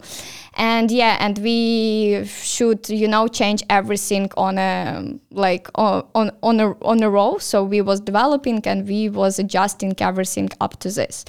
and 0.57 0.91
yeah 0.91 1.17
and 1.21 1.39
we 1.39 2.25
should 2.27 2.89
you 2.89 3.09
know 3.09 3.27
change 3.29 3.63
everything 3.71 4.31
on 4.37 4.59
a 4.59 5.19
like 5.31 5.69
on 5.75 6.31
on 6.43 6.61
a 6.61 6.73
on 6.83 7.03
a 7.03 7.11
row. 7.11 7.39
So 7.39 7.65
we 7.65 7.81
was 7.81 8.01
developing 8.01 8.67
and 8.67 8.87
we 8.87 9.09
was 9.09 9.39
adjusting 9.39 9.95
everything 9.99 10.51
up 10.61 10.79
to 10.81 10.91
this. 10.91 11.25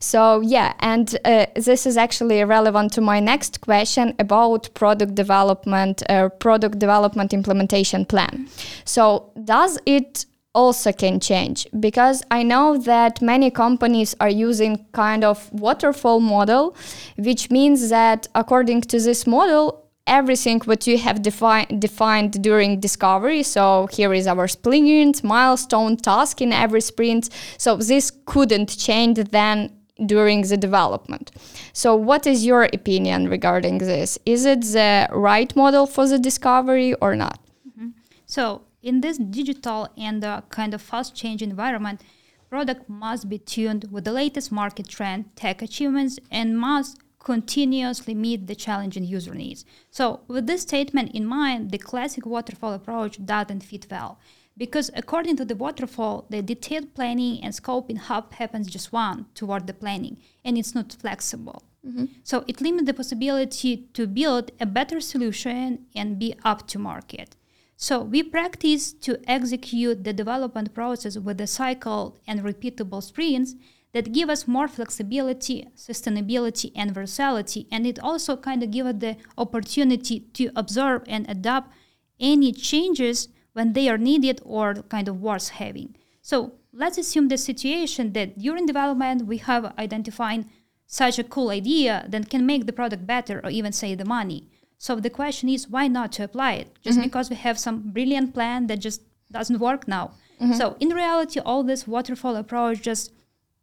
So 0.00 0.40
yeah 0.40 0.72
and 0.80 1.18
uh, 1.24 1.46
this 1.54 1.86
is 1.86 1.96
actually 1.96 2.42
relevant 2.44 2.92
to 2.94 3.00
my 3.00 3.20
next 3.20 3.60
question 3.60 4.14
about 4.18 4.72
product 4.74 5.14
development 5.14 6.02
uh, 6.08 6.28
product 6.28 6.78
development 6.78 7.32
implementation 7.32 8.04
plan. 8.04 8.48
So 8.84 9.32
does 9.44 9.78
it 9.86 10.26
also 10.54 10.92
can 10.92 11.20
change 11.20 11.66
because 11.78 12.22
I 12.30 12.42
know 12.42 12.76
that 12.78 13.22
many 13.22 13.50
companies 13.50 14.16
are 14.20 14.28
using 14.28 14.84
kind 14.92 15.22
of 15.24 15.52
waterfall 15.52 16.20
model, 16.20 16.76
which 17.16 17.50
means 17.50 17.88
that 17.90 18.26
according 18.34 18.82
to 18.82 18.98
this 18.98 19.26
model, 19.26 19.86
everything 20.06 20.60
what 20.64 20.86
you 20.86 20.98
have 20.98 21.22
defi- 21.22 21.66
defined 21.78 22.42
during 22.42 22.80
discovery. 22.80 23.42
So 23.44 23.88
here 23.92 24.12
is 24.12 24.26
our 24.26 24.48
sprint, 24.48 25.22
milestone, 25.22 25.96
task 25.96 26.40
in 26.42 26.52
every 26.52 26.80
sprint. 26.80 27.30
So 27.56 27.76
this 27.76 28.10
couldn't 28.26 28.76
change 28.76 29.18
then 29.30 29.72
during 30.04 30.42
the 30.42 30.56
development. 30.56 31.30
So 31.72 31.94
what 31.94 32.26
is 32.26 32.44
your 32.44 32.64
opinion 32.64 33.28
regarding 33.28 33.78
this? 33.78 34.18
Is 34.26 34.44
it 34.46 34.62
the 34.62 35.08
right 35.12 35.54
model 35.54 35.86
for 35.86 36.08
the 36.08 36.18
discovery 36.18 36.94
or 36.94 37.14
not? 37.14 37.38
Mm-hmm. 37.68 37.90
So 38.26 38.62
in 38.82 39.00
this 39.00 39.18
digital 39.18 39.88
and 39.96 40.24
uh, 40.24 40.42
kind 40.48 40.74
of 40.74 40.82
fast 40.82 41.14
change 41.14 41.42
environment, 41.42 42.02
product 42.48 42.88
must 42.88 43.28
be 43.28 43.38
tuned 43.38 43.86
with 43.90 44.04
the 44.04 44.12
latest 44.12 44.50
market 44.50 44.88
trend, 44.88 45.36
tech 45.36 45.62
achievements, 45.62 46.18
and 46.30 46.58
must 46.58 46.98
continuously 47.18 48.14
meet 48.14 48.46
the 48.46 48.54
challenging 48.54 49.04
user 49.04 49.34
needs. 49.34 49.64
So, 49.90 50.20
with 50.26 50.46
this 50.46 50.62
statement 50.62 51.12
in 51.12 51.26
mind, 51.26 51.70
the 51.70 51.78
classic 51.78 52.24
waterfall 52.26 52.72
approach 52.72 53.24
doesn't 53.24 53.60
fit 53.60 53.86
well. 53.90 54.18
Because 54.56 54.90
according 54.94 55.36
to 55.36 55.44
the 55.44 55.54
waterfall, 55.54 56.26
the 56.28 56.42
detailed 56.42 56.94
planning 56.94 57.42
and 57.42 57.54
scoping 57.54 57.98
hub 57.98 58.34
happens 58.34 58.68
just 58.68 58.92
one 58.92 59.26
toward 59.34 59.66
the 59.66 59.74
planning, 59.74 60.18
and 60.44 60.58
it's 60.58 60.74
not 60.74 60.92
flexible. 60.92 61.62
Mm-hmm. 61.86 62.06
So 62.24 62.44
it 62.46 62.60
limits 62.60 62.86
the 62.86 62.94
possibility 62.94 63.88
to 63.94 64.06
build 64.06 64.50
a 64.60 64.66
better 64.66 65.00
solution 65.00 65.86
and 65.94 66.18
be 66.18 66.34
up 66.44 66.66
to 66.68 66.78
market. 66.78 67.36
So 67.82 68.02
we 68.02 68.22
practice 68.22 68.92
to 68.92 69.18
execute 69.26 70.04
the 70.04 70.12
development 70.12 70.74
process 70.74 71.16
with 71.16 71.40
a 71.40 71.46
cycle 71.46 72.18
and 72.26 72.42
repeatable 72.42 73.02
sprints 73.02 73.54
that 73.92 74.12
give 74.12 74.28
us 74.28 74.46
more 74.46 74.68
flexibility, 74.68 75.66
sustainability, 75.74 76.72
and 76.76 76.92
versatility. 76.94 77.66
And 77.72 77.86
it 77.86 77.98
also 77.98 78.36
kind 78.36 78.62
of 78.62 78.70
gives 78.70 78.90
us 78.90 78.96
the 78.98 79.16
opportunity 79.38 80.20
to 80.34 80.50
observe 80.54 81.04
and 81.06 81.24
adapt 81.30 81.72
any 82.20 82.52
changes 82.52 83.28
when 83.54 83.72
they 83.72 83.88
are 83.88 83.96
needed 83.96 84.42
or 84.44 84.74
kind 84.74 85.08
of 85.08 85.22
worth 85.22 85.48
having. 85.48 85.96
So 86.20 86.56
let's 86.74 86.98
assume 86.98 87.28
the 87.28 87.38
situation 87.38 88.12
that 88.12 88.38
during 88.38 88.66
development 88.66 89.24
we 89.24 89.38
have 89.38 89.72
identified 89.78 90.44
such 90.86 91.18
a 91.18 91.24
cool 91.24 91.48
idea 91.48 92.04
that 92.10 92.28
can 92.28 92.44
make 92.44 92.66
the 92.66 92.74
product 92.74 93.06
better 93.06 93.40
or 93.42 93.48
even 93.48 93.72
save 93.72 93.96
the 93.96 94.04
money. 94.04 94.50
So 94.80 94.96
the 94.96 95.10
question 95.10 95.50
is, 95.50 95.68
why 95.68 95.88
not 95.88 96.10
to 96.12 96.24
apply 96.24 96.52
it? 96.54 96.68
Just 96.80 96.96
mm-hmm. 96.96 97.08
because 97.08 97.28
we 97.28 97.36
have 97.36 97.58
some 97.58 97.90
brilliant 97.90 98.32
plan 98.32 98.66
that 98.68 98.78
just 98.78 99.02
doesn't 99.30 99.58
work 99.58 99.86
now. 99.86 100.12
Mm-hmm. 100.40 100.54
So 100.54 100.78
in 100.80 100.88
reality, 100.88 101.38
all 101.38 101.62
this 101.62 101.86
waterfall 101.86 102.34
approach 102.34 102.80
just 102.80 103.12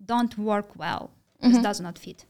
don't 0.06 0.38
work 0.38 0.76
well. 0.78 1.10
Mm-hmm. 1.42 1.54
This 1.54 1.64
does 1.64 1.82
not 1.82 1.98
fit. 1.98 2.26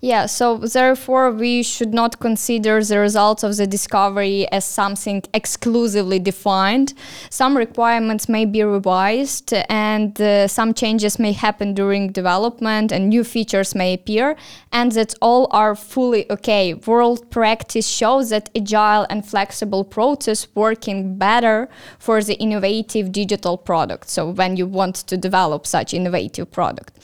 Yeah, 0.00 0.26
so 0.26 0.58
therefore, 0.58 1.30
we 1.30 1.62
should 1.62 1.94
not 1.94 2.18
consider 2.18 2.82
the 2.82 2.98
results 2.98 3.44
of 3.44 3.56
the 3.56 3.68
discovery 3.68 4.50
as 4.50 4.64
something 4.64 5.22
exclusively 5.32 6.18
defined. 6.18 6.92
Some 7.30 7.56
requirements 7.56 8.28
may 8.28 8.44
be 8.44 8.64
revised, 8.64 9.54
and 9.68 10.20
uh, 10.20 10.48
some 10.48 10.74
changes 10.74 11.20
may 11.20 11.30
happen 11.30 11.72
during 11.72 12.10
development, 12.10 12.90
and 12.90 13.08
new 13.08 13.22
features 13.22 13.76
may 13.76 13.94
appear, 13.94 14.36
and 14.72 14.90
that 14.92 15.14
all 15.22 15.46
are 15.52 15.76
fully 15.76 16.30
okay. 16.32 16.74
World 16.74 17.30
practice 17.30 17.86
shows 17.86 18.30
that 18.30 18.50
agile 18.56 19.06
and 19.08 19.24
flexible 19.24 19.84
process 19.84 20.48
working 20.56 21.16
better 21.16 21.68
for 22.00 22.22
the 22.24 22.34
innovative 22.40 23.12
digital 23.12 23.56
product. 23.56 24.10
So, 24.10 24.30
when 24.30 24.56
you 24.56 24.66
want 24.66 24.96
to 25.06 25.16
develop 25.16 25.64
such 25.64 25.94
innovative 25.94 26.50
product. 26.50 26.98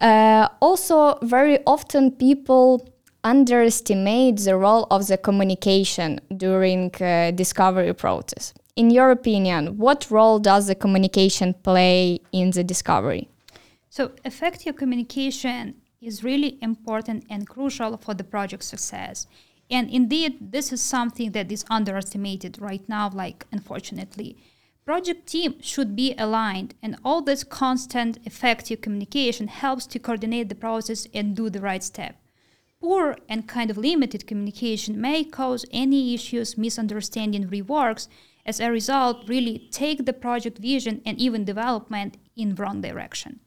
Uh, 0.00 0.48
also, 0.60 1.18
very 1.22 1.58
often 1.66 2.12
people 2.12 2.88
underestimate 3.24 4.36
the 4.38 4.56
role 4.56 4.86
of 4.90 5.08
the 5.08 5.16
communication 5.18 6.20
during 6.36 6.94
uh, 7.02 7.32
discovery 7.32 7.92
process. 7.92 8.54
In 8.76 8.90
your 8.90 9.10
opinion, 9.10 9.76
what 9.76 10.08
role 10.08 10.38
does 10.38 10.68
the 10.68 10.74
communication 10.76 11.52
play 11.52 12.20
in 12.30 12.52
the 12.52 12.62
discovery? 12.62 13.28
So, 13.90 14.12
effective 14.24 14.76
communication 14.76 15.74
is 16.00 16.22
really 16.22 16.58
important 16.62 17.24
and 17.28 17.48
crucial 17.48 17.96
for 17.96 18.14
the 18.14 18.22
project 18.22 18.62
success. 18.62 19.26
And 19.68 19.90
indeed, 19.90 20.52
this 20.52 20.72
is 20.72 20.80
something 20.80 21.32
that 21.32 21.50
is 21.50 21.64
underestimated 21.68 22.60
right 22.60 22.88
now, 22.88 23.10
like 23.12 23.46
unfortunately 23.50 24.36
project 24.88 25.26
team 25.26 25.54
should 25.60 25.94
be 25.94 26.14
aligned 26.16 26.72
and 26.82 26.96
all 27.04 27.20
this 27.20 27.44
constant 27.44 28.18
effective 28.24 28.80
communication 28.80 29.46
helps 29.46 29.86
to 29.86 29.98
coordinate 29.98 30.48
the 30.48 30.54
process 30.54 31.06
and 31.12 31.36
do 31.36 31.50
the 31.50 31.60
right 31.60 31.84
step. 31.84 32.16
Poor 32.80 33.18
and 33.28 33.46
kind 33.46 33.70
of 33.70 33.76
limited 33.76 34.26
communication 34.26 34.98
may 34.98 35.24
cause 35.24 35.66
any 35.72 36.14
issues 36.14 36.56
misunderstanding 36.56 37.48
reworks. 37.48 38.08
As 38.46 38.60
a 38.60 38.70
result 38.70 39.28
really 39.28 39.68
take 39.70 40.06
the 40.06 40.14
project 40.14 40.56
vision 40.56 41.02
and 41.04 41.18
even 41.18 41.44
development 41.44 42.16
in 42.34 42.54
wrong 42.54 42.80
direction. 42.80 43.40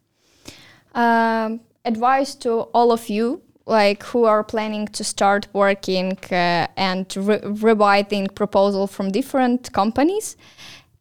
Um, 0.93 1.61
advice 1.83 2.35
to 2.43 2.51
all 2.75 2.91
of 2.91 3.09
you 3.09 3.41
like 3.65 4.03
who 4.03 4.25
are 4.25 4.43
planning 4.43 4.87
to 4.89 5.03
start 5.03 5.47
working 5.53 6.17
uh, 6.31 6.67
and 6.77 7.05
re- 7.17 7.39
rewriting 7.43 8.27
proposal 8.27 8.85
from 8.85 9.11
different 9.11 9.71
companies 9.71 10.35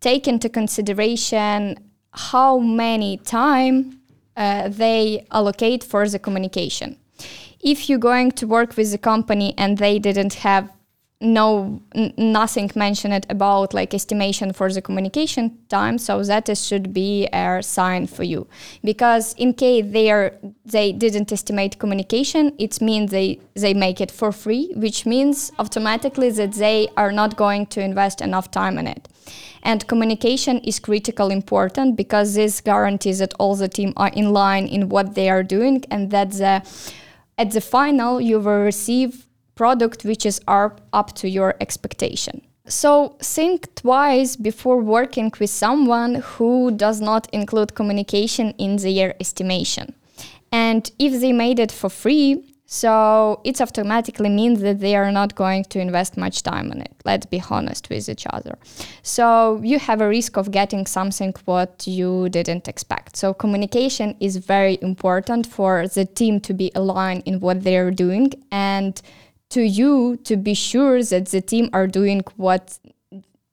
take 0.01 0.27
into 0.27 0.49
consideration 0.49 1.77
how 2.13 2.59
many 2.59 3.17
time 3.19 4.01
uh, 4.37 4.69
they 4.69 5.27
allocate 5.31 5.85
for 5.85 6.09
the 6.09 6.19
communication. 6.19 6.97
If 7.61 7.89
you're 7.89 7.99
going 7.99 8.33
to 8.33 8.47
work 8.47 8.77
with 8.77 8.93
a 8.95 8.99
company 8.99 9.55
and 9.59 9.79
they 9.79 9.99
didn't 9.99 10.35
have 10.35 10.71
no 11.21 11.83
n- 11.95 12.15
nothing 12.17 12.71
mentioned 12.75 13.27
about 13.29 13.75
like 13.75 13.93
estimation 13.93 14.53
for 14.55 14.73
the 14.73 14.81
communication 14.81 15.59
time 15.69 15.99
so 15.99 16.23
that 16.23 16.49
is, 16.49 16.67
should 16.67 16.95
be 16.95 17.29
a 17.33 17.63
sign 17.63 18.07
for 18.07 18.23
you 18.23 18.47
because 18.83 19.35
in 19.35 19.53
case 19.53 19.85
they 19.91 20.11
are 20.11 20.33
they 20.65 20.93
didn't 20.93 21.31
estimate 21.31 21.79
communication 21.79 22.55
it 22.59 22.81
means 22.81 23.11
they 23.11 23.39
they 23.55 23.75
make 23.75 24.01
it 24.01 24.11
for 24.11 24.33
free 24.33 24.73
which 24.77 25.05
means 25.05 25.53
automatically 25.59 26.31
that 26.31 26.53
they 26.53 26.89
are 26.97 27.13
not 27.13 27.37
going 27.37 27.67
to 27.67 27.83
invest 27.83 28.23
enough 28.23 28.51
time 28.51 28.79
in 28.79 28.87
it 28.87 29.07
and 29.63 29.87
communication 29.87 30.59
is 30.59 30.79
critical 30.79 31.31
important 31.31 31.97
because 31.97 32.35
this 32.35 32.61
guarantees 32.61 33.19
that 33.19 33.35
all 33.39 33.55
the 33.55 33.69
team 33.69 33.93
are 33.97 34.11
in 34.15 34.33
line 34.33 34.67
in 34.67 34.89
what 34.89 35.15
they 35.15 35.29
are 35.29 35.43
doing 35.43 35.85
and 35.91 36.11
that 36.11 36.31
the 36.33 36.63
at 37.39 37.51
the 37.53 37.61
final 37.61 38.21
you 38.21 38.39
will 38.39 38.61
receive 38.61 39.27
product 39.55 40.05
which 40.05 40.25
is 40.25 40.41
up 40.47 41.15
to 41.15 41.29
your 41.29 41.55
expectation. 41.61 42.41
So 42.67 43.17
think 43.19 43.75
twice 43.75 44.37
before 44.37 44.79
working 44.79 45.33
with 45.41 45.51
someone 45.51 46.17
who 46.17 46.71
does 46.71 47.01
not 47.01 47.29
include 47.33 47.75
communication 47.75 48.51
in 48.59 48.77
their 48.77 49.15
estimation. 49.21 49.95
And 50.53 50.91
if 50.99 51.21
they 51.21 51.33
made 51.33 51.59
it 51.59 51.73
for 51.73 51.91
free, 51.91 52.45
so 52.73 53.41
it 53.43 53.61
automatically 53.61 54.29
means 54.29 54.61
that 54.61 54.79
they 54.79 54.95
are 54.95 55.11
not 55.11 55.35
going 55.35 55.65
to 55.65 55.81
invest 55.81 56.17
much 56.17 56.45
time 56.45 56.71
on 56.71 56.81
it. 56.81 56.93
Let's 57.05 57.27
be 57.27 57.43
honest 57.51 57.91
with 57.91 58.09
each 58.09 58.29
other. 58.31 58.57
So 59.03 59.61
you 59.65 59.81
have 59.81 60.01
a 60.01 60.07
risk 60.07 60.37
of 60.37 60.53
getting 60.53 60.87
something 60.87 61.35
what 61.47 61.85
you 61.89 62.29
didn't 62.29 62.69
expect. 62.69 63.17
So 63.17 63.35
communication 63.35 64.15
is 64.21 64.37
very 64.37 64.79
important 64.83 65.49
for 65.49 65.89
the 65.89 66.05
team 66.05 66.39
to 66.43 66.55
be 66.55 66.71
aligned 66.77 67.25
in 67.27 67.41
what 67.41 67.65
they're 67.65 67.91
doing 67.91 68.35
and 68.53 69.03
to 69.49 69.63
you 69.63 70.19
to 70.19 70.37
be 70.37 70.55
sure 70.55 71.03
that 71.03 71.27
the 71.27 71.41
team 71.41 71.71
are 71.73 71.89
doing 71.89 72.23
what 72.37 72.79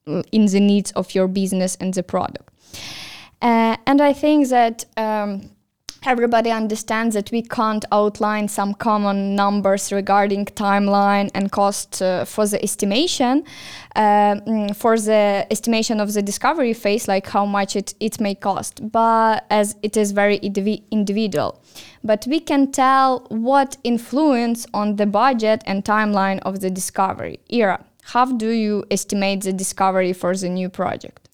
in 0.06 0.46
the 0.46 0.60
needs 0.60 0.92
of 0.92 1.16
your 1.16 1.28
business 1.28 1.76
and 1.82 1.92
the 1.96 2.04
product. 2.04 2.54
Uh, 3.42 3.78
and 3.88 4.00
I 4.00 4.14
think 4.14 4.50
that 4.50 4.86
um, 4.96 5.50
everybody 6.06 6.52
understands 6.52 7.16
that 7.16 7.32
we 7.32 7.42
can't 7.42 7.86
outline 7.92 8.48
some 8.48 8.74
common 8.74 9.36
numbers 9.36 9.92
regarding 9.92 10.46
timeline 10.46 11.30
and 11.34 11.52
cost 11.52 12.02
uh, 12.02 12.26
for 12.26 12.46
the 12.48 12.62
estimation 12.64 13.44
uh, 13.96 14.36
mm, 14.36 14.76
for 14.76 14.98
the 15.00 15.46
estimation 15.50 16.00
of 16.00 16.14
the 16.14 16.22
discovery 16.22 16.74
phase 16.74 17.08
like 17.08 17.28
how 17.28 17.46
much 17.46 17.76
it, 17.76 17.94
it 18.00 18.20
may 18.20 18.36
cost. 18.36 18.92
But 18.92 19.46
as 19.50 19.76
it 19.82 19.98
is 19.98 20.12
very 20.12 20.38
individual. 20.38 21.62
But 22.04 22.26
we 22.28 22.40
can 22.40 22.72
tell 22.72 23.26
what 23.30 23.78
influence 23.84 24.68
on 24.74 24.96
the 24.96 25.06
budget 25.06 25.64
and 25.66 25.84
timeline 25.84 26.40
of 26.40 26.60
the 26.62 26.70
discovery 26.70 27.40
Ira. 27.52 27.84
How 28.04 28.26
do 28.26 28.50
you 28.50 28.86
estimate 28.90 29.42
the 29.42 29.52
discovery 29.52 30.14
for 30.14 30.36
the 30.36 30.48
new 30.48 30.70
project 30.70 31.27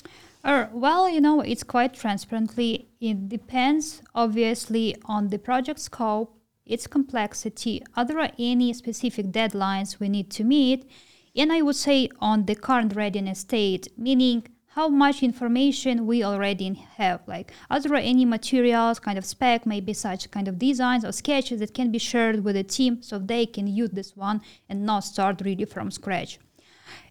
well, 0.44 1.10
you 1.10 1.22
know, 1.22 1.42
it's 1.42 1.64
quite 1.64 1.94
transparently. 1.94 2.90
It 3.00 3.30
depends, 3.30 4.02
obviously, 4.14 4.96
on 5.06 5.30
the 5.30 5.40
project 5.40 5.80
scope, 5.80 6.38
its 6.66 6.88
complexity, 6.88 7.84
are 7.96 8.06
there 8.06 8.32
any 8.40 8.74
specific 8.74 9.28
deadlines 9.28 10.00
we 10.00 10.08
need 10.08 10.30
to 10.32 10.44
meet, 10.44 10.90
and 11.36 11.52
I 11.52 11.62
would 11.62 11.76
say 11.76 12.10
on 12.20 12.46
the 12.46 12.56
current 12.56 12.96
readiness 12.96 13.40
state, 13.40 13.88
meaning 13.98 14.48
how 14.68 14.88
much 14.88 15.22
information 15.22 16.08
we 16.08 16.24
already 16.24 16.74
have. 16.98 17.22
Like, 17.28 17.52
are 17.70 17.80
there 17.80 17.96
any 17.96 18.26
materials, 18.26 19.00
kind 19.00 19.20
of 19.20 19.26
spec, 19.26 19.68
maybe 19.68 19.94
such 19.94 20.32
kind 20.32 20.48
of 20.48 20.58
designs 20.58 21.06
or 21.06 21.12
sketches 21.12 21.60
that 21.60 21.76
can 21.76 21.92
be 21.92 22.00
shared 22.00 22.44
with 22.44 22.56
the 22.56 22.64
team 22.64 23.02
so 23.02 23.20
they 23.20 23.46
can 23.46 23.68
use 23.68 23.92
this 23.92 24.16
one 24.16 24.42
and 24.70 24.84
not 24.84 25.04
start 25.04 25.42
really 25.46 25.66
from 25.66 25.92
scratch? 25.92 26.40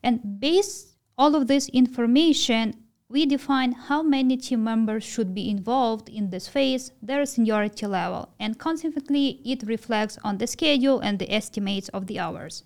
And 0.03 0.41
based 0.41 0.97
all 1.17 1.37
of 1.37 1.47
this 1.47 1.69
information, 1.69 2.75
we 3.13 3.27
define 3.27 3.73
how 3.73 4.03
many 4.03 4.39
team 4.39 4.65
members 4.65 5.05
should 5.05 5.35
be 5.35 5.51
involved 5.51 6.09
in 6.09 6.31
this 6.31 6.49
phase, 6.49 6.93
their 7.03 7.27
seniority 7.27 7.87
level, 7.87 8.31
and 8.41 8.59
consequently, 8.59 9.43
it 9.45 9.63
reflects 9.67 10.19
on 10.25 10.39
the 10.39 10.47
schedule 10.47 10.99
and 11.01 11.19
the 11.19 11.31
estimates 11.31 11.91
of 11.91 12.07
the 12.07 12.19
hours. 12.19 12.65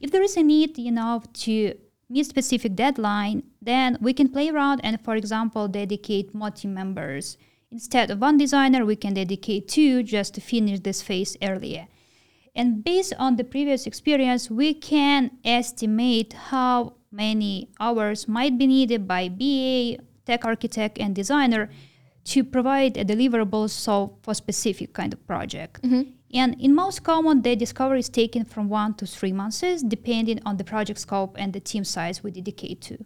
If 0.00 0.10
there 0.10 0.22
is 0.22 0.36
a 0.36 0.42
need, 0.42 0.78
you 0.78 0.90
know, 0.90 1.22
to 1.44 1.74
meet 2.10 2.26
specific 2.26 2.74
deadline, 2.74 3.44
then 3.62 3.98
we 4.00 4.12
can 4.12 4.28
play 4.28 4.48
around 4.48 4.80
and, 4.82 5.00
for 5.00 5.14
example, 5.14 5.68
dedicate 5.68 6.34
more 6.34 6.50
team 6.50 6.74
members. 6.74 7.38
Instead 7.70 8.10
of 8.10 8.20
one 8.20 8.36
designer, 8.36 8.84
we 8.84 8.96
can 8.96 9.14
dedicate 9.14 9.68
two 9.68 10.02
just 10.02 10.34
to 10.34 10.40
finish 10.40 10.80
this 10.80 11.02
phase 11.02 11.36
earlier. 11.40 11.86
And 12.52 12.82
based 12.82 13.14
on 13.16 13.36
the 13.36 13.44
previous 13.44 13.86
experience, 13.86 14.50
we 14.50 14.74
can 14.74 15.30
estimate 15.44 16.32
how 16.32 16.94
many 17.10 17.68
hours 17.80 18.28
might 18.28 18.58
be 18.58 18.66
needed 18.66 19.06
by 19.06 19.28
BA, 19.28 20.02
tech 20.26 20.44
architect, 20.44 20.98
and 20.98 21.14
designer 21.14 21.70
to 22.24 22.44
provide 22.44 22.96
a 22.96 23.04
deliverable 23.04 23.70
so 23.70 24.18
for 24.22 24.34
specific 24.34 24.92
kind 24.92 25.12
of 25.12 25.26
project. 25.26 25.82
Mm-hmm. 25.82 26.10
And 26.34 26.60
in 26.60 26.74
most 26.74 27.02
common, 27.02 27.40
the 27.40 27.56
discovery 27.56 28.00
is 28.00 28.10
taken 28.10 28.44
from 28.44 28.68
one 28.68 28.94
to 28.94 29.06
three 29.06 29.32
months, 29.32 29.82
depending 29.82 30.40
on 30.44 30.58
the 30.58 30.64
project 30.64 31.00
scope 31.00 31.36
and 31.38 31.52
the 31.52 31.60
team 31.60 31.84
size 31.84 32.22
we 32.22 32.30
dedicate 32.30 32.82
to. 32.82 32.98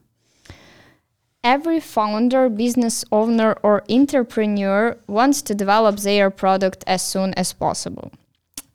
Every 1.45 1.81
founder, 1.81 2.49
business 2.49 3.05
owner, 3.11 3.57
or 3.63 3.83
entrepreneur 3.91 4.97
wants 5.07 5.43
to 5.43 5.55
develop 5.55 5.99
their 5.99 6.31
product 6.31 6.85
as 6.87 7.03
soon 7.03 7.35
as 7.35 7.53
possible. 7.53 8.13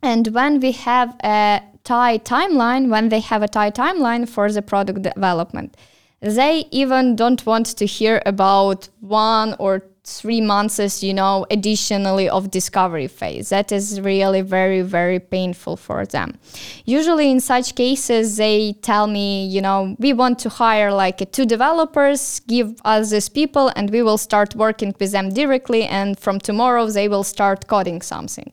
And 0.01 0.27
when 0.27 0.59
we 0.59 0.73
have 0.73 1.15
a 1.23 1.61
tight 1.87 2.25
timeline, 2.25 2.89
when 2.89 3.07
they 3.07 3.21
have 3.21 3.41
a 3.41 3.47
tight 3.47 3.75
timeline 3.75 4.27
for 4.27 4.51
the 4.51 4.61
product 4.61 5.01
development, 5.03 5.77
they 6.19 6.65
even 6.71 7.15
don't 7.15 7.45
want 7.45 7.67
to 7.77 7.85
hear 7.85 8.21
about 8.25 8.89
one 8.99 9.55
or 9.57 9.83
three 10.03 10.41
months, 10.41 11.03
you 11.03 11.13
know, 11.13 11.45
additionally 11.49 12.27
of 12.29 12.49
discovery 12.49 13.07
phase. 13.07 13.49
That 13.49 13.71
is 13.71 14.01
really 14.01 14.41
very, 14.41 14.81
very 14.81 15.19
painful 15.19 15.77
for 15.77 16.05
them. 16.05 16.37
Usually 16.85 17.29
in 17.29 17.39
such 17.39 17.75
cases, 17.75 18.37
they 18.37 18.73
tell 18.81 19.07
me, 19.07 19.45
you 19.47 19.61
know, 19.61 19.95
we 19.99 20.11
want 20.13 20.39
to 20.39 20.49
hire 20.49 20.91
like 20.91 21.31
two 21.31 21.45
developers, 21.45 22.41
give 22.47 22.69
us 22.83 23.11
these 23.11 23.29
people, 23.29 23.71
and 23.75 23.89
we 23.89 24.01
will 24.01 24.17
start 24.17 24.55
working 24.55 24.93
with 24.99 25.11
them 25.11 25.29
directly. 25.29 25.83
And 25.83 26.17
from 26.19 26.39
tomorrow, 26.39 26.87
they 26.87 27.07
will 27.07 27.23
start 27.23 27.67
coding 27.67 28.01
something. 28.01 28.51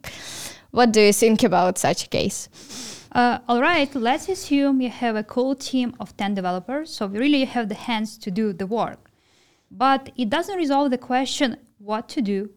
What 0.70 0.92
do 0.92 1.00
you 1.00 1.12
think 1.12 1.42
about 1.42 1.78
such 1.78 2.04
a 2.04 2.08
case? 2.08 2.48
Uh, 3.14 3.38
all 3.48 3.62
right, 3.62 3.94
let's 3.94 4.29
assume 4.29 4.81
you 4.81 4.90
have 4.90 5.14
a 5.14 5.22
cool 5.22 5.55
team 5.55 5.94
of 6.00 6.16
10 6.16 6.35
developers, 6.35 6.90
so 6.90 7.07
really 7.07 7.44
have 7.44 7.68
the 7.68 7.74
hands 7.77 8.18
to 8.18 8.29
do 8.29 8.53
the 8.53 8.66
work. 8.66 9.09
But 9.70 10.11
it 10.16 10.31
doesn't 10.31 10.57
resolve 10.57 10.90
the 10.90 10.98
question 10.98 11.59
what 11.79 12.09
to 12.09 12.20
do, 12.20 12.50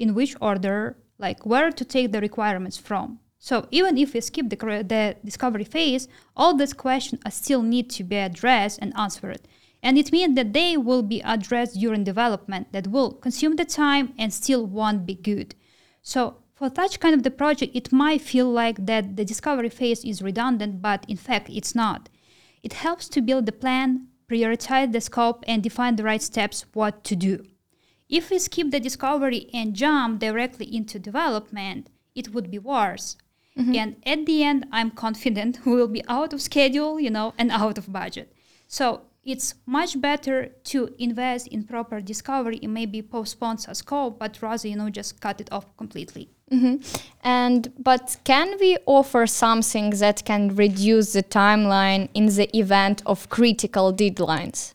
in 0.00 0.14
which 0.14 0.34
order, 0.40 0.96
like 1.18 1.46
where 1.46 1.70
to 1.70 1.84
take 1.84 2.10
the 2.10 2.20
requirements 2.20 2.76
from. 2.76 3.20
So 3.38 3.68
even 3.70 3.96
if 3.96 4.12
we 4.12 4.20
skip 4.20 4.50
the, 4.50 4.56
the 4.56 5.16
discovery 5.24 5.64
phase, 5.64 6.08
all 6.36 6.54
these 6.56 6.72
questions 6.72 7.22
still 7.32 7.62
need 7.62 7.88
to 7.90 8.02
be 8.02 8.16
addressed 8.16 8.80
and 8.82 8.92
answered. 8.96 9.40
And 9.80 9.96
it 9.96 10.10
means 10.10 10.34
that 10.34 10.52
they 10.52 10.76
will 10.76 11.02
be 11.02 11.22
addressed 11.24 11.78
during 11.78 12.02
development 12.02 12.72
that 12.72 12.88
will 12.88 13.12
consume 13.12 13.54
the 13.54 13.64
time 13.64 14.12
and 14.18 14.34
still 14.34 14.66
won't 14.66 15.06
be 15.06 15.14
good. 15.14 15.54
So 16.02 16.38
for 16.60 16.70
such 16.76 17.00
kind 17.00 17.14
of 17.14 17.22
the 17.22 17.30
project, 17.30 17.74
it 17.74 17.90
might 17.90 18.20
feel 18.20 18.46
like 18.46 18.84
that 18.84 19.16
the 19.16 19.24
discovery 19.24 19.70
phase 19.70 20.04
is 20.04 20.20
redundant, 20.20 20.82
but 20.82 21.06
in 21.08 21.16
fact 21.16 21.48
it's 21.48 21.74
not. 21.74 22.10
It 22.62 22.74
helps 22.74 23.08
to 23.08 23.22
build 23.22 23.46
the 23.46 23.52
plan, 23.52 24.08
prioritize 24.28 24.92
the 24.92 25.00
scope, 25.00 25.42
and 25.48 25.62
define 25.62 25.96
the 25.96 26.04
right 26.04 26.20
steps 26.20 26.66
what 26.74 27.02
to 27.04 27.16
do. 27.16 27.46
If 28.10 28.28
we 28.28 28.38
skip 28.38 28.70
the 28.70 28.78
discovery 28.78 29.48
and 29.54 29.74
jump 29.74 30.20
directly 30.20 30.66
into 30.76 30.98
development, 30.98 31.88
it 32.14 32.34
would 32.34 32.50
be 32.50 32.58
worse. 32.58 33.16
Mm-hmm. 33.58 33.74
And 33.76 33.96
at 34.04 34.26
the 34.26 34.44
end, 34.44 34.66
I'm 34.70 34.90
confident 34.90 35.60
we 35.64 35.76
will 35.76 35.88
be 35.88 36.04
out 36.08 36.34
of 36.34 36.42
schedule, 36.42 37.00
you 37.00 37.08
know, 37.08 37.32
and 37.38 37.50
out 37.50 37.78
of 37.78 37.90
budget. 37.90 38.34
So 38.68 39.06
it's 39.24 39.54
much 39.64 39.98
better 39.98 40.50
to 40.64 40.94
invest 40.98 41.46
in 41.48 41.64
proper 41.64 42.02
discovery 42.02 42.60
and 42.62 42.74
maybe 42.74 43.00
postpone 43.00 43.58
a 43.66 43.74
scope, 43.74 44.18
but 44.18 44.42
rather, 44.42 44.68
you 44.68 44.76
know, 44.76 44.90
just 44.90 45.20
cut 45.20 45.40
it 45.40 45.50
off 45.50 45.74
completely. 45.78 46.28
Mm-hmm. 46.52 46.82
And 47.22 47.72
but 47.78 48.16
can 48.24 48.56
we 48.58 48.76
offer 48.86 49.26
something 49.26 49.90
that 49.90 50.24
can 50.24 50.56
reduce 50.56 51.12
the 51.12 51.22
timeline 51.22 52.08
in 52.12 52.26
the 52.26 52.48
event 52.56 53.02
of 53.06 53.28
critical 53.28 53.92
deadlines? 53.92 54.74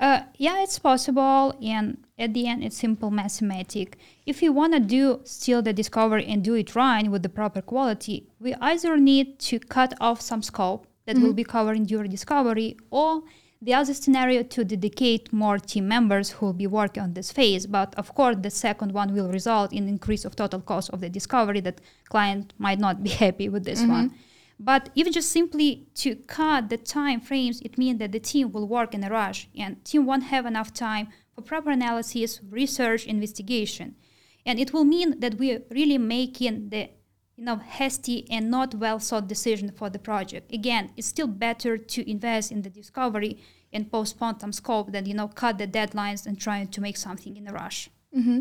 Uh, 0.00 0.22
yeah, 0.36 0.62
it's 0.62 0.78
possible, 0.78 1.56
and 1.60 1.98
at 2.18 2.32
the 2.32 2.46
end, 2.46 2.62
it's 2.62 2.76
simple 2.76 3.10
mathematics. 3.10 3.98
If 4.26 4.42
you 4.42 4.52
want 4.52 4.72
to 4.74 4.80
do 4.80 5.20
still 5.24 5.60
the 5.60 5.72
discovery 5.72 6.24
and 6.26 6.42
do 6.42 6.54
it 6.54 6.76
right 6.76 7.08
with 7.08 7.24
the 7.24 7.28
proper 7.28 7.60
quality, 7.60 8.26
we 8.38 8.54
either 8.60 8.96
need 8.96 9.40
to 9.40 9.58
cut 9.58 9.94
off 10.00 10.20
some 10.20 10.42
scope 10.42 10.86
that 11.06 11.16
mm-hmm. 11.16 11.24
will 11.24 11.32
be 11.32 11.42
covered 11.42 11.84
during 11.86 12.10
discovery, 12.10 12.76
or 12.90 13.22
the 13.60 13.74
other 13.74 13.92
scenario 13.92 14.42
to 14.44 14.64
dedicate 14.64 15.32
more 15.32 15.58
team 15.58 15.88
members 15.88 16.30
who 16.30 16.46
will 16.46 16.52
be 16.52 16.66
working 16.66 17.02
on 17.02 17.14
this 17.14 17.32
phase. 17.32 17.66
But 17.66 17.94
of 17.96 18.14
course, 18.14 18.36
the 18.40 18.50
second 18.50 18.92
one 18.92 19.12
will 19.12 19.28
result 19.28 19.72
in 19.72 19.88
increase 19.88 20.24
of 20.24 20.36
total 20.36 20.60
cost 20.60 20.90
of 20.90 21.00
the 21.00 21.08
discovery 21.08 21.60
that 21.60 21.80
client 22.08 22.54
might 22.58 22.78
not 22.78 23.02
be 23.02 23.10
happy 23.24 23.48
with 23.48 23.64
this 23.64 23.80
mm-hmm. 23.80 23.92
one. 23.92 24.14
But 24.60 24.90
even 24.94 25.12
just 25.12 25.30
simply 25.30 25.86
to 25.96 26.16
cut 26.16 26.68
the 26.68 26.76
time 26.76 27.20
frames, 27.20 27.60
it 27.60 27.78
means 27.78 27.98
that 28.00 28.12
the 28.12 28.20
team 28.20 28.50
will 28.50 28.66
work 28.66 28.92
in 28.92 29.04
a 29.04 29.10
rush 29.10 29.48
and 29.56 29.84
team 29.84 30.04
won't 30.04 30.24
have 30.24 30.46
enough 30.46 30.72
time 30.72 31.08
for 31.34 31.42
proper 31.42 31.70
analysis, 31.70 32.40
research, 32.50 33.06
investigation. 33.06 33.94
And 34.44 34.58
it 34.58 34.72
will 34.72 34.84
mean 34.84 35.20
that 35.20 35.34
we're 35.34 35.62
really 35.70 35.98
making 35.98 36.70
the 36.70 36.90
you 37.38 37.44
know, 37.44 37.56
hasty 37.56 38.26
and 38.30 38.50
not 38.50 38.74
well 38.74 38.98
thought 38.98 39.28
decision 39.28 39.70
for 39.70 39.88
the 39.88 39.98
project. 39.98 40.52
Again, 40.52 40.90
it's 40.96 41.06
still 41.06 41.28
better 41.28 41.78
to 41.78 42.10
invest 42.10 42.50
in 42.50 42.62
the 42.62 42.68
discovery 42.68 43.38
and 43.72 43.90
postpone 43.90 44.40
some 44.40 44.52
scope 44.52 44.90
than 44.90 45.06
you 45.06 45.14
know 45.14 45.28
cut 45.28 45.56
the 45.56 45.66
deadlines 45.66 46.26
and 46.26 46.38
trying 46.38 46.66
to 46.66 46.80
make 46.80 46.96
something 46.96 47.36
in 47.36 47.46
a 47.46 47.52
rush. 47.52 47.90
Mm-hmm. 48.16 48.40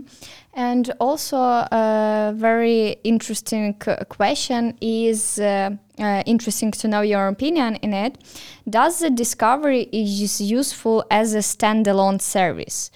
And 0.54 0.92
also, 1.00 1.38
a 1.38 2.34
very 2.36 2.96
interesting 3.04 3.76
question 4.10 4.78
is 4.82 5.40
uh, 5.40 5.72
uh, 6.00 6.24
interesting 6.26 6.72
to 6.72 6.88
know 6.88 7.02
your 7.02 7.28
opinion 7.28 7.76
in 7.76 7.94
it. 7.94 8.18
Does 8.68 9.00
the 9.00 9.10
discovery 9.10 9.90
is 9.92 10.42
useful 10.42 11.06
as 11.12 11.36
a 11.36 11.40
standalone 11.40 12.22
service? 12.22 12.90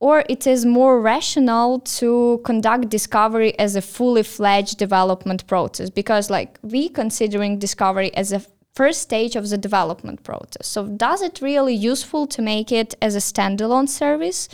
Or 0.00 0.24
it 0.28 0.46
is 0.46 0.64
more 0.66 1.00
rational 1.00 1.80
to 1.80 2.40
conduct 2.44 2.88
discovery 2.88 3.58
as 3.58 3.76
a 3.76 3.82
fully 3.82 4.22
fledged 4.22 4.78
development 4.78 5.46
process 5.46 5.90
because 5.90 6.30
like 6.30 6.58
we 6.62 6.88
considering 6.88 7.58
discovery 7.58 8.14
as 8.14 8.32
a 8.32 8.42
first 8.74 9.00
stage 9.02 9.36
of 9.36 9.48
the 9.50 9.58
development 9.58 10.22
process. 10.24 10.66
So 10.66 10.86
does 10.88 11.22
it 11.22 11.40
really 11.40 11.74
useful 11.74 12.26
to 12.26 12.42
make 12.42 12.72
it 12.72 12.94
as 13.00 13.14
a 13.14 13.20
standalone 13.20 13.88
service 13.88 14.48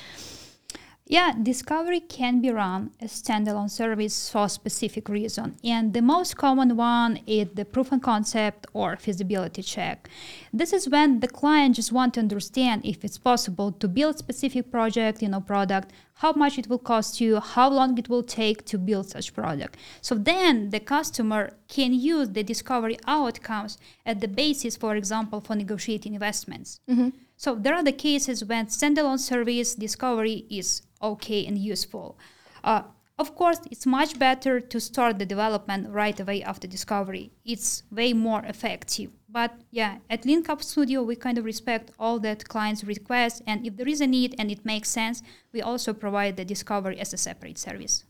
yeah, 1.10 1.32
Discovery 1.42 1.98
can 1.98 2.40
be 2.40 2.50
run 2.50 2.92
as 3.00 3.10
standalone 3.20 3.68
service 3.68 4.30
for 4.30 4.48
specific 4.48 5.08
reason. 5.08 5.56
And 5.64 5.92
the 5.92 6.02
most 6.02 6.36
common 6.36 6.76
one 6.76 7.18
is 7.26 7.48
the 7.52 7.64
proof 7.64 7.90
of 7.90 8.00
concept 8.00 8.68
or 8.72 8.96
feasibility 8.96 9.62
check. 9.62 10.08
This 10.52 10.72
is 10.72 10.88
when 10.88 11.18
the 11.18 11.26
client 11.26 11.74
just 11.74 11.90
want 11.90 12.14
to 12.14 12.20
understand 12.20 12.82
if 12.84 13.04
it's 13.04 13.18
possible 13.18 13.72
to 13.72 13.88
build 13.88 14.18
specific 14.18 14.70
project, 14.70 15.20
you 15.20 15.28
know, 15.28 15.40
product, 15.40 15.90
how 16.14 16.32
much 16.32 16.58
it 16.58 16.68
will 16.68 16.78
cost 16.78 17.20
you, 17.20 17.40
how 17.40 17.68
long 17.68 17.98
it 17.98 18.08
will 18.08 18.22
take 18.22 18.64
to 18.66 18.78
build 18.78 19.10
such 19.10 19.34
product. 19.34 19.76
So 20.00 20.14
then 20.14 20.70
the 20.70 20.78
customer 20.78 21.54
can 21.66 21.92
use 21.92 22.28
the 22.28 22.44
discovery 22.44 22.98
outcomes 23.08 23.78
at 24.06 24.20
the 24.20 24.28
basis, 24.28 24.76
for 24.76 24.94
example, 24.94 25.40
for 25.40 25.56
negotiating 25.56 26.14
investments. 26.14 26.78
Mm-hmm. 26.88 27.08
So 27.40 27.54
there 27.54 27.74
are 27.74 27.82
the 27.82 27.92
cases 27.92 28.44
when 28.44 28.66
standalone 28.66 29.18
service 29.18 29.74
discovery 29.74 30.44
is 30.50 30.82
okay 31.00 31.46
and 31.46 31.56
useful. 31.56 32.18
Uh, 32.62 32.82
of 33.18 33.34
course, 33.34 33.62
it's 33.70 33.86
much 33.86 34.18
better 34.18 34.60
to 34.60 34.78
start 34.78 35.18
the 35.18 35.24
development 35.24 35.88
right 35.88 36.20
away 36.20 36.42
after 36.42 36.68
discovery. 36.68 37.30
It's 37.46 37.82
way 37.90 38.12
more 38.12 38.44
effective. 38.44 39.12
But 39.26 39.54
yeah, 39.70 40.00
at 40.10 40.24
LinkUp 40.24 40.62
Studio, 40.62 41.02
we 41.02 41.16
kind 41.16 41.38
of 41.38 41.46
respect 41.46 41.92
all 41.98 42.18
that 42.18 42.46
clients 42.46 42.84
request, 42.84 43.40
and 43.46 43.66
if 43.66 43.74
there 43.78 43.88
is 43.88 44.02
a 44.02 44.06
need 44.06 44.34
and 44.38 44.50
it 44.50 44.66
makes 44.66 44.90
sense, 44.90 45.22
we 45.50 45.62
also 45.62 45.94
provide 45.94 46.36
the 46.36 46.44
discovery 46.44 47.00
as 47.00 47.14
a 47.14 47.16
separate 47.16 47.56
service. 47.56 48.04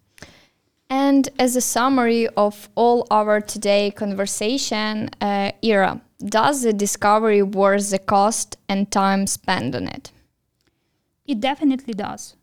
And 0.90 1.29
as 1.38 1.55
a 1.55 1.61
summary 1.61 2.26
of 2.37 2.68
all 2.74 3.07
our 3.12 3.40
today 3.40 3.92
conversation, 3.92 5.09
uh, 5.20 5.53
Ira, 5.64 6.00
does 6.18 6.62
the 6.62 6.72
discovery 6.72 7.42
worth 7.42 7.90
the 7.90 8.00
cost 8.00 8.57
and 8.68 8.90
time 8.90 9.29
spent 9.29 9.76
on 9.76 9.87
it? 9.87 10.11
It 11.24 11.38
definitely 11.38 11.94
does. 11.94 12.35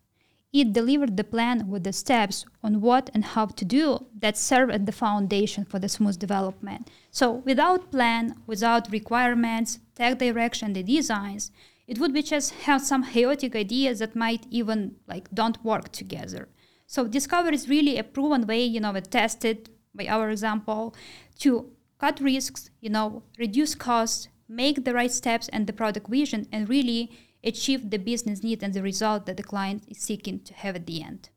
It 0.53 0.71
delivered 0.71 1.17
the 1.17 1.25
plan 1.25 1.67
with 1.67 1.83
the 1.83 1.91
steps 1.91 2.45
on 2.63 2.79
what 2.79 3.09
and 3.13 3.25
how 3.25 3.47
to 3.47 3.65
do 3.65 4.05
that 4.17 4.37
serve 4.37 4.69
as 4.69 4.85
the 4.85 4.93
foundation 4.93 5.65
for 5.65 5.77
the 5.77 5.89
smooth 5.89 6.17
development. 6.17 6.89
So 7.11 7.29
without 7.31 7.91
plan, 7.91 8.35
without 8.47 8.89
requirements, 8.89 9.79
tech 9.93 10.19
direction, 10.19 10.71
the 10.71 10.83
designs, 10.83 11.51
it 11.85 11.99
would 11.99 12.13
be 12.13 12.23
just 12.23 12.53
have 12.61 12.81
some 12.81 13.03
chaotic 13.03 13.57
ideas 13.57 13.99
that 13.99 14.15
might 14.15 14.47
even 14.49 14.95
like 15.05 15.29
don't 15.33 15.61
work 15.65 15.91
together. 15.91 16.47
So 16.87 17.05
discovery 17.05 17.53
is 17.53 17.67
really 17.67 17.97
a 17.97 18.03
proven 18.03 18.47
way, 18.47 18.63
you 18.63 18.79
know, 18.79 18.97
tested 18.99 19.69
by 19.93 20.07
our 20.07 20.29
example 20.29 20.95
to 21.39 21.69
cut 21.99 22.21
risks, 22.21 22.69
you 22.79 22.89
know, 22.89 23.23
reduce 23.37 23.75
costs, 23.75 24.29
make 24.47 24.85
the 24.85 24.93
right 24.93 25.11
steps 25.11 25.49
and 25.49 25.67
the 25.67 25.73
product 25.73 26.07
vision, 26.09 26.47
and 26.51 26.69
really 26.69 27.11
achieve 27.43 27.89
the 27.89 27.99
business 27.99 28.41
need 28.41 28.63
and 28.63 28.73
the 28.73 28.81
result 28.81 29.25
that 29.25 29.35
the 29.35 29.43
client 29.43 29.83
is 29.89 29.97
seeking 29.97 30.39
to 30.39 30.53
have 30.53 30.75
at 30.75 30.85
the 30.87 31.03
end. 31.03 31.29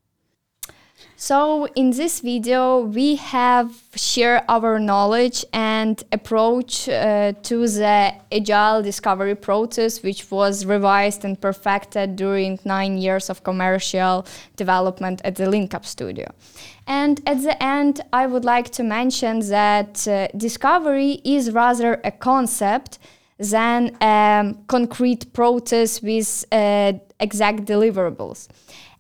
So 1.17 1.67
in 1.75 1.91
this 1.91 2.21
video, 2.21 2.81
we 2.81 3.17
have 3.17 3.71
shared 3.95 4.43
our 4.49 4.79
knowledge 4.79 5.45
and 5.53 6.03
approach 6.13 6.89
uh, 6.89 7.33
to 7.43 7.69
the 7.69 8.15
agile 8.33 8.83
discovery 8.83 9.35
process, 9.35 10.03
which 10.03 10.31
was 10.31 10.65
revised 10.65 11.25
and 11.27 11.39
perfected 11.39 12.17
during 12.17 12.59
nine 12.65 12.97
years 12.97 13.29
of 13.29 13.45
commercial 13.45 14.27
development 14.57 15.21
at 15.25 15.37
the 15.37 15.45
LinkUp 15.45 15.85
Studio. 15.85 16.27
And 16.87 17.21
at 17.27 17.43
the 17.43 17.63
end, 17.63 18.01
I 18.13 18.27
would 18.27 18.47
like 18.47 18.71
to 18.71 18.83
mention 18.83 19.41
that 19.51 20.09
uh, 20.09 20.29
discovery 20.37 21.21
is 21.25 21.51
rather 21.51 22.01
a 22.03 22.11
concept 22.11 22.99
than 23.39 23.97
a 24.01 24.55
concrete 24.67 25.33
process 25.33 26.03
with 26.03 26.45
uh, 26.51 26.93
exact 27.19 27.65
deliverables. 27.65 28.49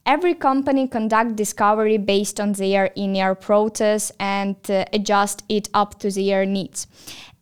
Every 0.06 0.34
company 0.34 0.88
conduct 0.88 1.36
discovery 1.36 1.98
based 1.98 2.40
on 2.40 2.52
their 2.52 2.86
in-year 2.96 3.34
process 3.34 4.10
and 4.18 4.56
uh, 4.68 4.84
adjust 4.92 5.44
it 5.48 5.68
up 5.74 5.98
to 6.00 6.10
their 6.10 6.46
needs. 6.46 6.86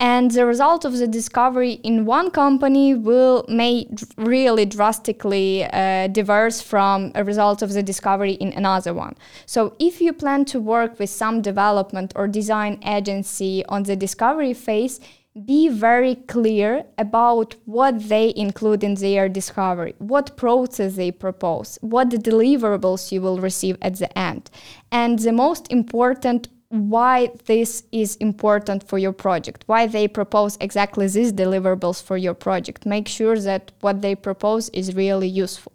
And 0.00 0.30
the 0.30 0.46
result 0.46 0.84
of 0.84 0.96
the 0.98 1.08
discovery 1.08 1.72
in 1.82 2.04
one 2.04 2.30
company 2.30 2.94
will 2.94 3.44
may 3.48 3.88
really 4.16 4.64
drastically 4.64 5.64
uh, 5.64 6.06
diverse 6.08 6.60
from 6.60 7.10
a 7.14 7.24
result 7.24 7.62
of 7.62 7.72
the 7.72 7.82
discovery 7.82 8.32
in 8.32 8.52
another 8.52 8.94
one. 8.94 9.16
So 9.46 9.74
if 9.78 10.00
you 10.00 10.12
plan 10.12 10.44
to 10.46 10.60
work 10.60 10.98
with 10.98 11.10
some 11.10 11.42
development 11.42 12.12
or 12.14 12.28
design 12.28 12.80
agency 12.84 13.64
on 13.66 13.84
the 13.84 13.96
discovery 13.96 14.54
phase, 14.54 15.00
be 15.44 15.68
very 15.68 16.14
clear 16.14 16.84
about 16.96 17.54
what 17.64 18.08
they 18.08 18.32
include 18.36 18.82
in 18.82 18.94
their 18.94 19.28
discovery, 19.28 19.94
what 19.98 20.36
process 20.36 20.96
they 20.96 21.10
propose, 21.10 21.78
what 21.80 22.10
the 22.10 22.16
deliverables 22.16 23.12
you 23.12 23.20
will 23.20 23.38
receive 23.38 23.76
at 23.82 23.96
the 23.96 24.18
end. 24.18 24.50
And 24.90 25.18
the 25.18 25.32
most 25.32 25.70
important, 25.70 26.48
why 26.70 27.30
this 27.46 27.84
is 27.92 28.16
important 28.16 28.86
for 28.86 28.98
your 28.98 29.12
project, 29.12 29.64
why 29.66 29.86
they 29.86 30.08
propose 30.08 30.58
exactly 30.60 31.06
these 31.06 31.32
deliverables 31.32 32.02
for 32.02 32.16
your 32.16 32.34
project. 32.34 32.84
Make 32.84 33.08
sure 33.08 33.38
that 33.38 33.72
what 33.80 34.02
they 34.02 34.14
propose 34.14 34.68
is 34.70 34.94
really 34.94 35.28
useful. 35.28 35.72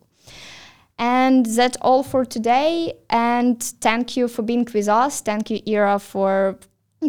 And 0.99 1.45
that's 1.45 1.77
all 1.81 2.03
for 2.03 2.25
today. 2.25 2.93
And 3.09 3.61
thank 3.61 4.15
you 4.15 4.27
for 4.27 4.43
being 4.43 4.67
with 4.73 4.87
us. 4.87 5.21
Thank 5.21 5.49
you, 5.49 5.59
Ira, 5.67 5.97
for 5.99 6.59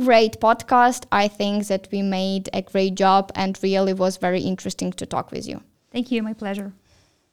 great 0.01 0.41
podcast. 0.41 1.05
I 1.13 1.29
think 1.29 1.67
that 1.69 1.89
we 1.91 2.03
made 2.03 2.49
a 2.53 2.63
great 2.63 2.95
job 2.95 3.31
and 3.35 3.59
really 3.63 3.93
was 3.93 4.17
very 4.17 4.41
interesting 4.41 4.93
to 4.93 5.07
talk 5.07 5.31
with 5.31 5.47
you. 5.47 5.63
Thank 5.93 6.11
you. 6.11 6.23
My 6.23 6.33
pleasure. 6.33 6.73